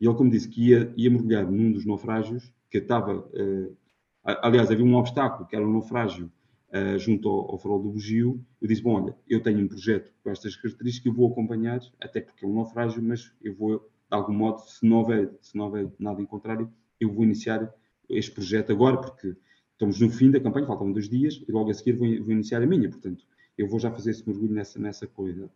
E 0.00 0.06
ele, 0.06 0.14
como 0.14 0.30
disse, 0.30 0.48
que 0.48 0.70
ia, 0.70 0.92
ia 0.96 1.10
mergulhar 1.10 1.50
num 1.50 1.72
dos 1.72 1.86
naufrágios, 1.86 2.52
que 2.70 2.78
estava, 2.78 3.18
uh, 3.18 3.76
aliás, 4.24 4.70
havia 4.70 4.84
um 4.84 4.94
obstáculo, 4.94 5.48
que 5.48 5.56
era 5.56 5.66
um 5.66 5.72
naufrágio 5.72 6.30
uh, 6.70 6.98
junto 6.98 7.28
ao, 7.28 7.52
ao 7.52 7.58
farol 7.58 7.82
do 7.82 7.90
Bugio, 7.90 8.44
eu 8.60 8.68
disse, 8.68 8.82
bom, 8.82 9.02
olha, 9.02 9.16
eu 9.28 9.42
tenho 9.42 9.60
um 9.60 9.68
projeto 9.68 10.12
com 10.22 10.30
estas 10.30 10.56
características, 10.56 11.06
eu 11.06 11.14
vou 11.14 11.30
acompanhar, 11.30 11.80
até 12.00 12.20
porque 12.20 12.44
é 12.44 12.48
um 12.48 12.54
naufrágio, 12.54 13.02
mas 13.02 13.32
eu 13.42 13.54
vou, 13.54 13.78
de 13.78 13.84
algum 14.10 14.32
modo, 14.32 14.60
se 14.60 14.86
não 14.86 14.98
houver, 14.98 15.32
se 15.40 15.56
não 15.56 15.66
houver 15.66 15.90
nada 15.98 16.20
em 16.20 16.26
contrário, 16.26 16.70
eu 17.00 17.12
vou 17.12 17.24
iniciar 17.24 17.72
este 18.08 18.30
projeto 18.30 18.72
agora, 18.72 18.96
porque 18.98 19.36
estamos 19.72 20.00
no 20.00 20.10
fim 20.10 20.30
da 20.30 20.40
campanha, 20.40 20.66
faltam 20.66 20.92
dois 20.92 21.08
dias, 21.08 21.42
e 21.46 21.52
logo 21.52 21.70
a 21.70 21.74
seguir 21.74 21.92
vou, 21.92 22.08
vou 22.22 22.32
iniciar 22.32 22.62
a 22.62 22.66
minha, 22.66 22.88
portanto, 22.88 23.24
eu 23.56 23.68
vou 23.68 23.78
já 23.78 23.90
fazer 23.90 24.10
esse 24.10 24.26
mergulho 24.26 24.52
nessa, 24.52 24.78
nessa 24.78 25.06
qualidade. 25.06 25.50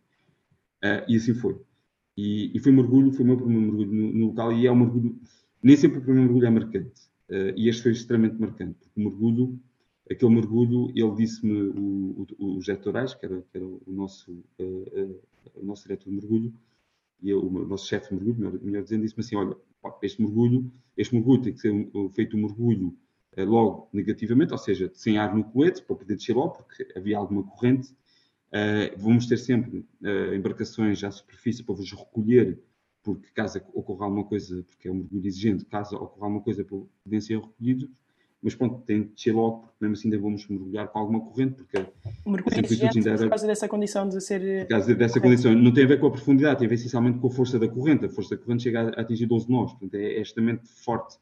Uh, 0.83 1.05
e 1.07 1.15
assim 1.15 1.33
foi. 1.33 1.59
E, 2.17 2.55
e, 2.55 2.59
foi 2.59 2.71
um 2.71 2.75
mergulho, 2.75 3.11
foi 3.11 3.23
o 3.23 3.27
meu 3.27 3.37
primeiro 3.37 3.61
mergulho 3.61 3.91
no, 3.91 4.13
no, 4.13 4.25
local, 4.27 4.51
e 4.51 4.67
é 4.67 4.71
um 4.71 4.75
mergulho, 4.75 5.19
nem 5.63 5.77
sempre 5.77 5.99
o 5.99 6.01
primeiro 6.01 6.25
mergulho 6.25 6.47
é 6.47 6.49
marcante, 6.49 7.01
uh, 7.29 7.53
e 7.55 7.69
este 7.69 7.83
foi 7.83 7.91
extremamente 7.91 8.39
marcante, 8.39 8.75
porque 8.79 8.99
o 8.99 9.03
mergulho, 9.03 9.59
aquele 10.09 10.33
mergulho, 10.33 10.91
ele 10.95 11.15
disse-me, 11.15 11.69
o, 11.69 12.27
o, 12.39 12.57
o 12.57 12.77
Torais, 12.77 13.13
que 13.13 13.25
era, 13.25 13.41
que 13.41 13.57
era 13.57 13.65
o, 13.65 13.81
nosso, 13.87 14.31
uh, 14.59 15.21
nosso 15.61 15.83
diretor 15.83 16.09
de 16.09 16.15
mergulho, 16.15 16.53
e 17.21 17.33
o 17.33 17.49
nosso 17.67 17.87
chefe 17.87 18.09
de 18.09 18.15
mergulho, 18.15 18.37
melhor, 18.37 18.63
melhor 18.63 18.83
dizendo, 18.83 19.03
disse-me 19.03 19.23
assim, 19.23 19.35
olha, 19.35 19.55
este 20.01 20.21
mergulho, 20.21 20.71
este 20.97 21.13
mergulho 21.13 21.41
tem 21.41 21.53
que 21.53 21.59
ser 21.59 21.71
um, 21.71 22.09
feito 22.09 22.35
um 22.35 22.41
mergulho 22.41 22.97
uh, 23.37 23.45
logo 23.45 23.89
negativamente, 23.93 24.51
ou 24.51 24.57
seja, 24.57 24.91
sem 24.93 25.17
ar 25.17 25.35
no 25.35 25.43
colete, 25.43 25.81
para 25.83 25.95
poder 25.95 26.15
descer 26.15 26.35
logo, 26.35 26.63
porque 26.63 26.87
havia 26.95 27.17
alguma 27.17 27.43
corrente. 27.43 27.91
Uh, 28.53 28.97
vamos 28.97 29.27
ter 29.27 29.37
sempre 29.37 29.85
embarcações 30.35 31.01
à 31.05 31.11
superfície 31.11 31.63
para 31.63 31.73
vos 31.73 31.89
recolher, 31.89 32.61
porque 33.01 33.29
caso 33.33 33.61
ocorra 33.73 34.05
alguma 34.05 34.25
coisa, 34.25 34.61
porque 34.63 34.89
é 34.89 34.91
um 34.91 34.95
mergulho 34.95 35.25
exigente, 35.25 35.63
caso 35.65 35.95
ocorra 35.95 36.25
alguma 36.25 36.41
coisa, 36.41 36.65
podem 36.65 37.21
ser 37.21 37.39
recolhidos 37.39 37.89
mas 38.41 38.55
pronto, 38.55 38.81
tem 38.85 39.03
de 39.03 39.09
descer 39.09 39.33
logo, 39.33 39.59
porque 39.59 39.75
mesmo 39.81 39.93
assim 39.93 40.07
ainda 40.07 40.19
vamos 40.19 40.47
mergulhar 40.47 40.87
com 40.87 40.97
alguma 40.97 41.21
corrente, 41.21 41.55
porque 41.55 41.77
mergulho 42.25 42.55
ainda 42.55 43.09
era, 43.09 43.17
por 43.19 43.29
causa 43.29 43.47
dessa 43.47 43.67
condição 43.67 44.09
de 44.09 44.19
ser... 44.19 44.61
Por 44.61 44.69
causa 44.69 44.95
dessa 44.95 45.19
corrente. 45.19 45.43
condição, 45.43 45.63
não 45.63 45.71
tem 45.71 45.83
a 45.83 45.87
ver 45.87 45.99
com 45.99 46.07
a 46.07 46.11
profundidade, 46.11 46.59
tem 46.59 46.65
a 46.65 46.69
ver 46.69 46.75
essencialmente 46.75 47.19
com 47.19 47.27
a 47.27 47.31
força 47.31 47.59
da 47.59 47.67
corrente, 47.67 48.05
a 48.05 48.09
força 48.09 48.35
da 48.35 48.41
corrente 48.41 48.63
chega 48.63 48.89
a 48.97 49.01
atingir 49.01 49.27
12 49.27 49.49
nós, 49.49 49.71
portanto 49.71 49.93
é, 49.93 50.13
é 50.13 50.21
extremamente 50.21 50.67
forte. 50.67 51.17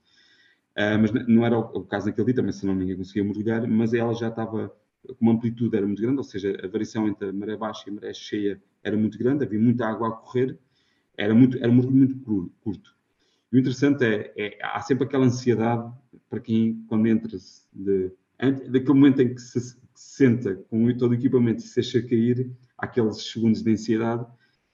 Uh, 0.77 0.97
mas 1.01 1.11
não 1.27 1.45
era 1.45 1.59
o, 1.59 1.79
o, 1.79 1.83
caso 1.83 2.05
naquele 2.05 2.27
dia, 2.27 2.35
também 2.35 2.53
senão 2.53 2.73
ninguém 2.73 2.95
conseguia 2.95 3.23
mergulhar, 3.23 3.67
mas 3.67 3.93
ela 3.93 4.13
já 4.13 4.29
estava, 4.29 4.73
com 5.05 5.17
uma 5.19 5.33
amplitude 5.33 5.75
era 5.75 5.85
muito 5.85 6.01
grande, 6.01 6.19
ou 6.19 6.23
seja, 6.23 6.57
a 6.63 6.67
variação 6.69 7.05
entre 7.05 7.29
a 7.29 7.33
maré 7.33 7.57
baixa 7.57 7.83
e 7.87 7.91
a 7.91 7.93
maré 7.95 8.13
cheia 8.13 8.61
era 8.81 8.95
muito 8.95 9.17
grande, 9.17 9.43
havia 9.43 9.59
muita 9.59 9.85
água 9.85 10.07
a 10.07 10.11
correr, 10.11 10.57
era, 11.17 11.35
muito, 11.35 11.57
era 11.57 11.69
mergulho 11.69 11.97
muito 11.97 12.15
curto. 12.61 12.95
E 13.51 13.57
o 13.57 13.59
interessante 13.59 14.05
é, 14.05 14.31
é, 14.37 14.57
há 14.61 14.79
sempre 14.79 15.05
aquela 15.05 15.25
ansiedade 15.25 15.91
para 16.29 16.39
quem, 16.39 16.85
quando 16.87 17.07
entra 17.07 17.37
de, 17.73 18.11
daquele 18.69 18.93
momento 18.93 19.21
em 19.21 19.33
que 19.33 19.41
se, 19.41 19.59
se 19.59 19.77
senta 19.93 20.55
com 20.69 20.95
todo 20.97 21.11
o 21.11 21.15
equipamento 21.15 21.59
e 21.59 21.63
se 21.63 21.75
deixa 21.75 22.01
cair, 22.01 22.51
aqueles 22.77 23.17
segundos 23.31 23.61
de 23.61 23.71
ansiedade, 23.71 24.25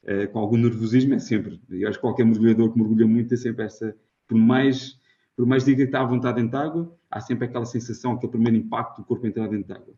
uh, 0.03 0.31
com 0.31 0.39
algum 0.39 0.57
nervosismo, 0.57 1.13
é 1.13 1.19
sempre. 1.19 1.59
Eu 1.69 1.89
acho 1.89 1.97
que 1.97 2.01
qualquer 2.01 2.25
mergulhador 2.25 2.71
que 2.71 2.77
mergulha 2.77 3.07
muito 3.07 3.29
tem 3.29 3.37
sempre 3.37 3.65
essa, 3.65 3.95
por 4.27 4.37
mais, 4.37 4.99
por 5.35 5.45
mais 5.45 5.65
diga 5.65 5.77
que 5.77 5.83
está 5.83 6.01
à 6.01 6.05
vontade 6.05 6.41
dentro 6.41 6.59
de 6.59 6.65
água, 6.65 6.97
há 7.09 7.19
sempre 7.19 7.45
aquela 7.45 7.65
sensação, 7.65 8.13
aquele 8.13 8.31
primeiro 8.31 8.57
impacto 8.57 9.01
do 9.01 9.05
corpo 9.05 9.25
entrar 9.25 9.47
dentro 9.47 9.67
de 9.67 9.73
água. 9.73 9.93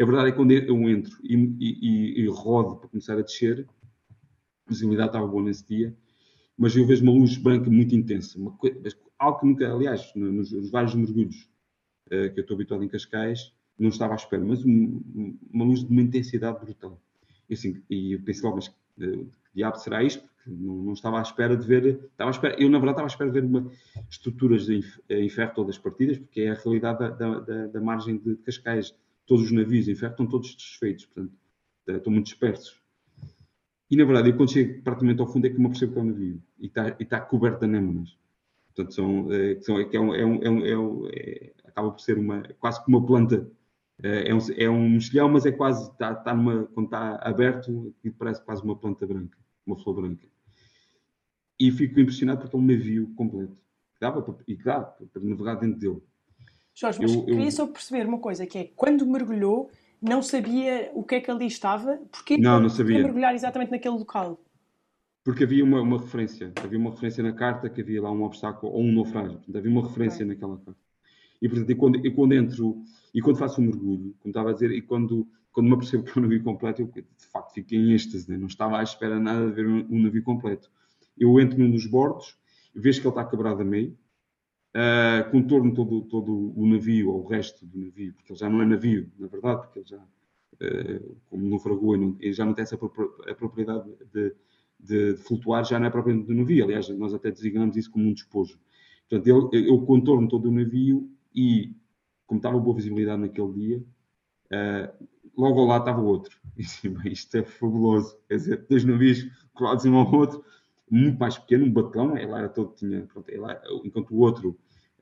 A 0.00 0.04
verdade 0.04 0.28
é 0.28 0.30
que 0.30 0.36
quando 0.36 0.52
eu 0.52 0.88
entro 0.88 1.18
e, 1.24 1.34
e, 1.58 2.20
e 2.20 2.28
rodo 2.28 2.76
para 2.76 2.88
começar 2.88 3.14
a 3.14 3.22
descer, 3.22 3.66
a 4.66 4.70
visibilidade 4.70 5.08
estava 5.08 5.26
boa 5.26 5.42
nesse 5.42 5.66
dia, 5.66 5.96
mas 6.56 6.76
eu 6.76 6.86
vejo 6.86 7.02
uma 7.02 7.12
luz 7.12 7.36
branca 7.36 7.68
muito 7.68 7.96
intensa. 7.96 8.38
Coisa, 8.58 8.78
algo 9.18 9.40
que 9.40 9.46
nunca, 9.46 9.72
aliás, 9.72 10.12
nos, 10.14 10.52
nos 10.52 10.70
vários 10.70 10.94
mergulhos 10.94 11.48
uh, 12.06 12.32
que 12.32 12.40
eu 12.40 12.42
estou 12.42 12.54
habituado 12.54 12.84
em 12.84 12.88
Cascais, 12.88 13.52
não 13.78 13.88
estava 13.88 14.14
à 14.14 14.16
espera, 14.16 14.44
mas 14.44 14.64
um, 14.64 15.36
uma 15.52 15.64
luz 15.64 15.84
de 15.84 15.90
uma 15.90 16.02
intensidade 16.02 16.58
brutal. 16.60 17.00
E, 17.48 17.54
assim, 17.54 17.82
e 17.88 18.12
eu 18.14 18.22
pensei 18.22 18.44
logo, 18.44 18.56
mas 18.56 18.68
uh, 18.68 18.72
que 18.98 19.54
diabo 19.54 19.76
será 19.78 20.02
isto? 20.02 20.22
Porque 20.22 20.50
não, 20.50 20.82
não, 20.82 20.92
estava 20.92 21.18
à 21.18 21.22
espera 21.22 21.56
de 21.56 21.66
ver. 21.66 22.00
Estava 22.12 22.30
à 22.30 22.32
espera, 22.32 22.60
eu, 22.60 22.68
na 22.68 22.78
verdade, 22.78 22.94
estava 22.94 23.06
à 23.06 23.12
espera 23.12 23.30
de 23.30 23.40
ver 23.40 23.46
uma, 23.46 23.70
estruturas 24.10 24.66
de, 24.66 24.80
em 25.08 25.28
ferro 25.28 25.54
todas 25.54 25.78
partidas, 25.78 26.18
porque 26.18 26.42
é 26.42 26.50
a 26.50 26.54
realidade 26.54 26.98
da, 26.98 27.08
da, 27.10 27.40
da, 27.40 27.66
da 27.66 27.80
margem 27.80 28.18
de 28.18 28.36
Cascais. 28.36 28.94
Todos 29.26 29.44
os 29.44 29.52
navios 29.52 29.88
em 29.88 29.94
ferro 29.94 30.12
estão 30.12 30.26
todos 30.26 30.54
desfeitos, 30.54 31.04
portanto, 31.06 31.34
estão 31.86 32.12
muito 32.12 32.26
dispersos. 32.26 32.80
E 33.90 33.96
na 33.96 34.04
verdade, 34.04 34.30
eu 34.30 34.36
quando 34.36 34.52
chego 34.52 34.82
praticamente 34.82 35.20
ao 35.20 35.26
fundo 35.26 35.46
é 35.46 35.50
que 35.50 35.58
me 35.58 35.68
percebo 35.68 35.92
que 35.92 35.98
é 35.98 36.02
um 36.02 36.06
navio 36.06 36.42
e 36.58 36.66
está, 36.66 36.88
e 36.98 37.02
está 37.02 37.20
coberto 37.20 37.60
de 37.60 37.64
anémonas. 37.64 38.16
Portanto, 38.78 38.94
são, 38.94 39.32
é, 39.32 39.60
são, 39.60 39.80
é, 39.80 39.88
é, 39.92 40.00
um, 40.00 40.14
é, 40.14 40.24
um, 40.24 40.64
é, 40.64 40.78
um, 40.78 41.08
é, 41.08 41.52
acaba 41.64 41.90
por 41.90 42.00
ser 42.00 42.16
uma, 42.16 42.42
quase 42.60 42.82
como 42.84 42.98
uma 42.98 43.06
planta. 43.06 43.50
É, 44.00 44.30
é 44.30 44.34
um, 44.34 44.38
é 44.56 44.70
um 44.70 44.88
mexilhão, 44.90 45.28
mas 45.28 45.44
é 45.44 45.50
quase, 45.50 45.90
está, 45.90 46.12
está 46.12 46.32
numa, 46.32 46.64
quando 46.66 46.86
está 46.86 47.16
aberto, 47.16 47.92
parece 48.16 48.40
quase 48.44 48.62
uma 48.62 48.76
planta 48.76 49.04
branca, 49.04 49.36
uma 49.66 49.76
flor 49.76 49.96
branca. 49.96 50.24
E 51.58 51.72
fico 51.72 51.98
impressionado 51.98 52.42
porque 52.42 52.54
é 52.54 52.58
um 52.58 52.62
navio 52.62 53.12
completo. 53.16 53.56
Dava 54.00 54.22
para, 54.22 54.36
e 54.46 54.54
dá 54.54 54.80
para 54.80 55.22
navegar 55.24 55.56
dentro 55.56 55.80
dele. 55.80 56.02
Jorge, 56.72 57.00
mas 57.02 57.12
eu, 57.12 57.24
queria 57.24 57.46
eu... 57.46 57.50
só 57.50 57.66
perceber 57.66 58.06
uma 58.06 58.20
coisa, 58.20 58.46
que 58.46 58.58
é, 58.58 58.70
quando 58.76 59.04
mergulhou, 59.04 59.72
não 60.00 60.22
sabia 60.22 60.92
o 60.94 61.02
que 61.02 61.16
é 61.16 61.20
que 61.20 61.32
ali 61.32 61.48
estava, 61.48 62.00
porque 62.12 62.38
não, 62.38 62.60
não 62.60 62.68
sabia. 62.68 63.02
mergulhar 63.02 63.34
exatamente 63.34 63.72
naquele 63.72 63.96
local? 63.96 64.38
Porque 65.28 65.44
havia 65.44 65.62
uma, 65.62 65.82
uma, 65.82 65.98
referência, 65.98 66.50
havia 66.56 66.78
uma 66.78 66.88
referência 66.88 67.22
na 67.22 67.34
carta 67.34 67.68
que 67.68 67.82
havia 67.82 68.00
lá 68.00 68.10
um 68.10 68.22
obstáculo 68.22 68.72
ou 68.72 68.80
um 68.82 68.90
naufrágio, 68.90 69.34
portanto, 69.34 69.58
havia 69.58 69.70
uma 69.70 69.82
referência 69.82 70.24
okay. 70.24 70.26
naquela 70.26 70.56
carta. 70.56 70.80
E 71.42 71.46
portanto, 71.46 71.70
e 71.70 71.74
quando, 71.74 72.06
e 72.06 72.10
quando 72.10 72.32
entro 72.32 72.82
e 73.12 73.20
quando 73.20 73.36
faço 73.36 73.60
um 73.60 73.64
mergulho, 73.66 74.16
como 74.20 74.30
estava 74.30 74.48
a 74.48 74.52
dizer, 74.54 74.70
e 74.70 74.80
quando, 74.80 75.28
quando 75.52 75.66
me 75.66 75.74
apercebo 75.74 76.04
que 76.04 76.12
é 76.12 76.18
um 76.18 76.22
navio 76.22 76.42
completo, 76.42 76.80
eu 76.80 76.86
de 76.86 77.26
facto 77.30 77.52
fiquei 77.52 77.78
em 77.78 77.92
êxtase, 77.92 78.30
né? 78.30 78.38
não 78.38 78.46
estava 78.46 78.78
à 78.78 78.82
espera 78.82 79.20
nada 79.20 79.44
de 79.48 79.52
ver 79.52 79.66
um, 79.66 79.86
um 79.90 80.02
navio 80.02 80.22
completo. 80.22 80.70
Eu 81.14 81.38
entro 81.38 81.58
num 81.58 81.70
dos 81.70 81.84
bordos, 81.84 82.38
vejo 82.74 83.02
que 83.02 83.06
ele 83.06 83.12
está 83.12 83.22
quebrado 83.22 83.60
a 83.60 83.64
meio, 83.66 83.98
uh, 84.74 85.30
contorno 85.30 85.74
todo, 85.74 86.06
todo 86.06 86.58
o 86.58 86.66
navio, 86.66 87.10
ou 87.10 87.22
o 87.22 87.28
resto 87.28 87.66
do 87.66 87.78
navio, 87.78 88.14
porque 88.14 88.32
ele 88.32 88.40
já 88.40 88.48
não 88.48 88.62
é 88.62 88.64
navio, 88.64 89.12
na 89.18 89.26
verdade, 89.26 89.60
porque 89.60 89.80
ele 89.80 89.88
já, 89.88 89.98
uh, 89.98 91.16
como 91.28 91.50
naufragou, 91.50 91.94
ele 91.94 92.32
já 92.32 92.46
não 92.46 92.54
tem 92.54 92.62
essa 92.62 92.78
propriedade 92.78 93.90
de, 94.10 94.34
de, 94.78 95.14
de, 95.14 95.22
flutuar, 95.22 95.64
já 95.64 95.78
não 95.78 95.86
é 95.86 95.90
propriamente 95.90 96.26
do 96.26 96.34
navio. 96.34 96.64
Aliás, 96.64 96.88
nós 96.90 97.14
até 97.14 97.30
designamos 97.30 97.76
isso 97.76 97.90
como 97.90 98.08
um 98.08 98.12
despojo. 98.12 98.58
Portanto, 99.08 99.52
ele, 99.52 99.68
eu 99.68 99.80
contorno 99.82 100.28
todo 100.28 100.48
o 100.48 100.52
navio 100.52 101.10
e, 101.34 101.74
como 102.26 102.38
estava 102.38 102.58
boa 102.58 102.76
visibilidade 102.76 103.20
naquele 103.20 103.52
dia, 103.52 103.78
uh, 104.52 105.06
logo 105.36 105.60
ao 105.60 105.66
lado 105.66 105.82
estava 105.82 106.00
o 106.00 106.06
outro. 106.06 106.38
E 106.84 106.88
bem, 106.88 107.12
isto 107.12 107.36
é 107.36 107.44
fabuloso. 107.44 108.18
Quer 108.28 108.36
dizer, 108.36 108.66
dois 108.68 108.84
navios 108.84 109.24
colados 109.54 109.84
um 109.84 109.96
ao 109.96 110.12
outro, 110.12 110.44
muito 110.90 111.18
mais 111.18 111.38
pequeno, 111.38 111.66
um 111.66 111.72
batão, 111.72 112.16
ele 112.16 112.32
era 112.32 112.48
todo, 112.48 112.74
tinha, 112.74 113.02
pronto, 113.02 113.28
ele, 113.28 113.44
enquanto 113.84 114.10
o 114.12 114.18
outro 114.18 114.50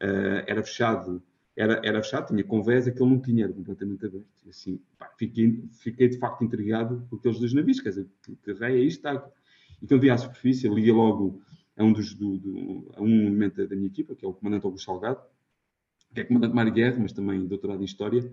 uh, 0.02 0.42
era 0.46 0.62
fechado, 0.62 1.22
era, 1.56 1.80
era 1.82 2.02
fechado, 2.02 2.28
tinha 2.28 2.44
convés, 2.44 2.86
aquele 2.86 3.08
não 3.08 3.20
tinha, 3.20 3.44
era 3.44 3.52
completamente 3.52 4.04
aberto. 4.04 4.26
E 4.44 4.50
assim, 4.50 4.80
pá, 4.98 5.10
fiquei, 5.16 5.64
fiquei 5.72 6.08
de 6.08 6.18
facto 6.18 6.44
intrigado 6.44 7.06
com 7.08 7.16
aqueles 7.16 7.38
dois 7.38 7.54
navios, 7.54 7.80
quer 7.80 7.90
dizer, 7.90 8.06
que 8.42 8.52
rei 8.52 8.76
é 8.76 8.84
isto? 8.84 8.98
Está... 8.98 9.26
E 9.82 9.86
quando 9.86 10.00
vi 10.00 10.10
à 10.10 10.18
superfície, 10.18 10.68
liga 10.68 10.92
logo 10.92 11.42
a 11.76 11.84
um, 11.84 11.92
dos, 11.92 12.14
do, 12.14 12.38
do, 12.38 12.92
a 12.94 13.02
um 13.02 13.26
elemento 13.26 13.66
da 13.66 13.76
minha 13.76 13.88
equipa, 13.88 14.14
que 14.14 14.24
é 14.24 14.28
o 14.28 14.32
comandante 14.32 14.64
Augusto 14.64 14.86
Salgado, 14.86 15.20
que 16.14 16.20
é 16.20 16.24
comandante 16.24 16.50
de 16.50 16.56
mar 16.56 16.70
guerra, 16.70 16.98
mas 16.98 17.12
também 17.12 17.46
doutorado 17.46 17.82
em 17.82 17.84
História, 17.84 18.30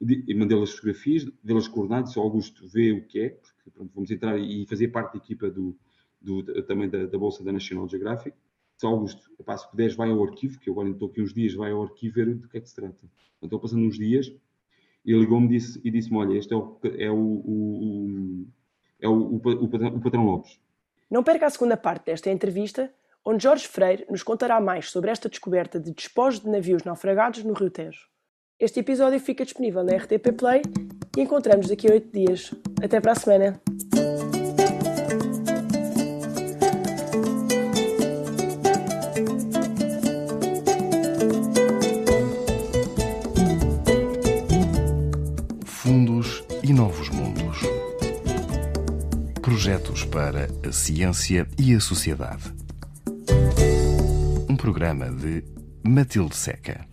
e, 0.00 0.34
mandei-lhe 0.34 0.62
as 0.62 0.70
fotografias, 0.70 1.24
dei-lhe 1.44 1.58
as 1.58 1.68
coordenadas, 1.68 2.16
o 2.16 2.20
Augusto 2.20 2.66
vê 2.66 2.92
o 2.92 3.06
que 3.06 3.20
é, 3.20 3.28
porque 3.30 3.70
pronto, 3.70 3.92
vamos 3.94 4.10
entrar 4.10 4.38
e 4.38 4.66
fazer 4.66 4.88
parte 4.88 5.12
da 5.12 5.18
equipa 5.18 5.50
do, 5.50 5.76
do, 6.20 6.42
também 6.62 6.88
da, 6.88 7.06
da, 7.06 7.18
Bolsa 7.18 7.44
da 7.44 7.52
National 7.52 7.88
Geographic. 7.88 8.36
Se 8.78 8.86
Augusto, 8.86 9.30
epá, 9.38 9.56
se 9.58 9.70
puderes, 9.70 9.94
vai 9.94 10.10
ao 10.10 10.24
arquivo, 10.24 10.58
que 10.58 10.70
eu 10.70 10.72
agora 10.72 10.88
estou 10.88 11.08
aqui 11.08 11.20
uns 11.20 11.34
dias, 11.34 11.52
vai 11.52 11.70
ao 11.70 11.82
arquivo 11.82 12.14
ver 12.14 12.34
do 12.34 12.48
que 12.48 12.56
é 12.56 12.60
que 12.60 12.68
se 12.68 12.74
trata. 12.74 12.98
Então, 13.42 13.58
passando 13.58 13.84
uns 13.86 13.98
dias 13.98 14.34
ele 15.04 15.20
ligou-me 15.20 15.48
disse, 15.48 15.80
e 15.82 15.90
disse-me: 15.90 16.18
Olha, 16.18 16.36
este 16.36 16.52
é 16.52 16.56
o, 16.56 16.78
é 16.82 17.10
o, 17.10 17.16
o, 17.16 18.46
é 19.00 19.08
o, 19.08 19.12
o, 19.12 19.36
o 19.36 20.00
patrão 20.00 20.24
Lopes. 20.24 20.58
Não 21.10 21.24
perca 21.24 21.46
a 21.46 21.50
segunda 21.50 21.76
parte 21.76 22.06
desta 22.06 22.30
entrevista, 22.30 22.88
onde 23.24 23.42
Jorge 23.42 23.66
Freire 23.66 24.06
nos 24.08 24.22
contará 24.22 24.60
mais 24.60 24.90
sobre 24.90 25.10
esta 25.10 25.28
descoberta 25.28 25.80
de 25.80 25.92
despojos 25.92 26.38
de 26.38 26.48
navios 26.48 26.84
naufragados 26.84 27.42
no 27.42 27.52
Rio 27.52 27.70
Tejo. 27.70 28.06
Este 28.60 28.78
episódio 28.78 29.18
fica 29.18 29.44
disponível 29.44 29.82
na 29.82 29.96
RTP 29.96 30.32
Play 30.38 30.62
e 31.16 31.20
encontramos 31.20 31.68
daqui 31.68 31.88
a 31.88 31.94
oito 31.94 32.12
dias. 32.12 32.54
Até 32.80 33.00
para 33.00 33.12
a 33.12 33.16
semana! 33.16 33.60
Projetos 49.70 50.04
para 50.04 50.48
a 50.68 50.72
ciência 50.72 51.46
e 51.56 51.72
a 51.76 51.78
sociedade. 51.78 52.42
Um 54.48 54.56
programa 54.56 55.08
de 55.12 55.44
Matilde 55.84 56.34
Seca. 56.34 56.89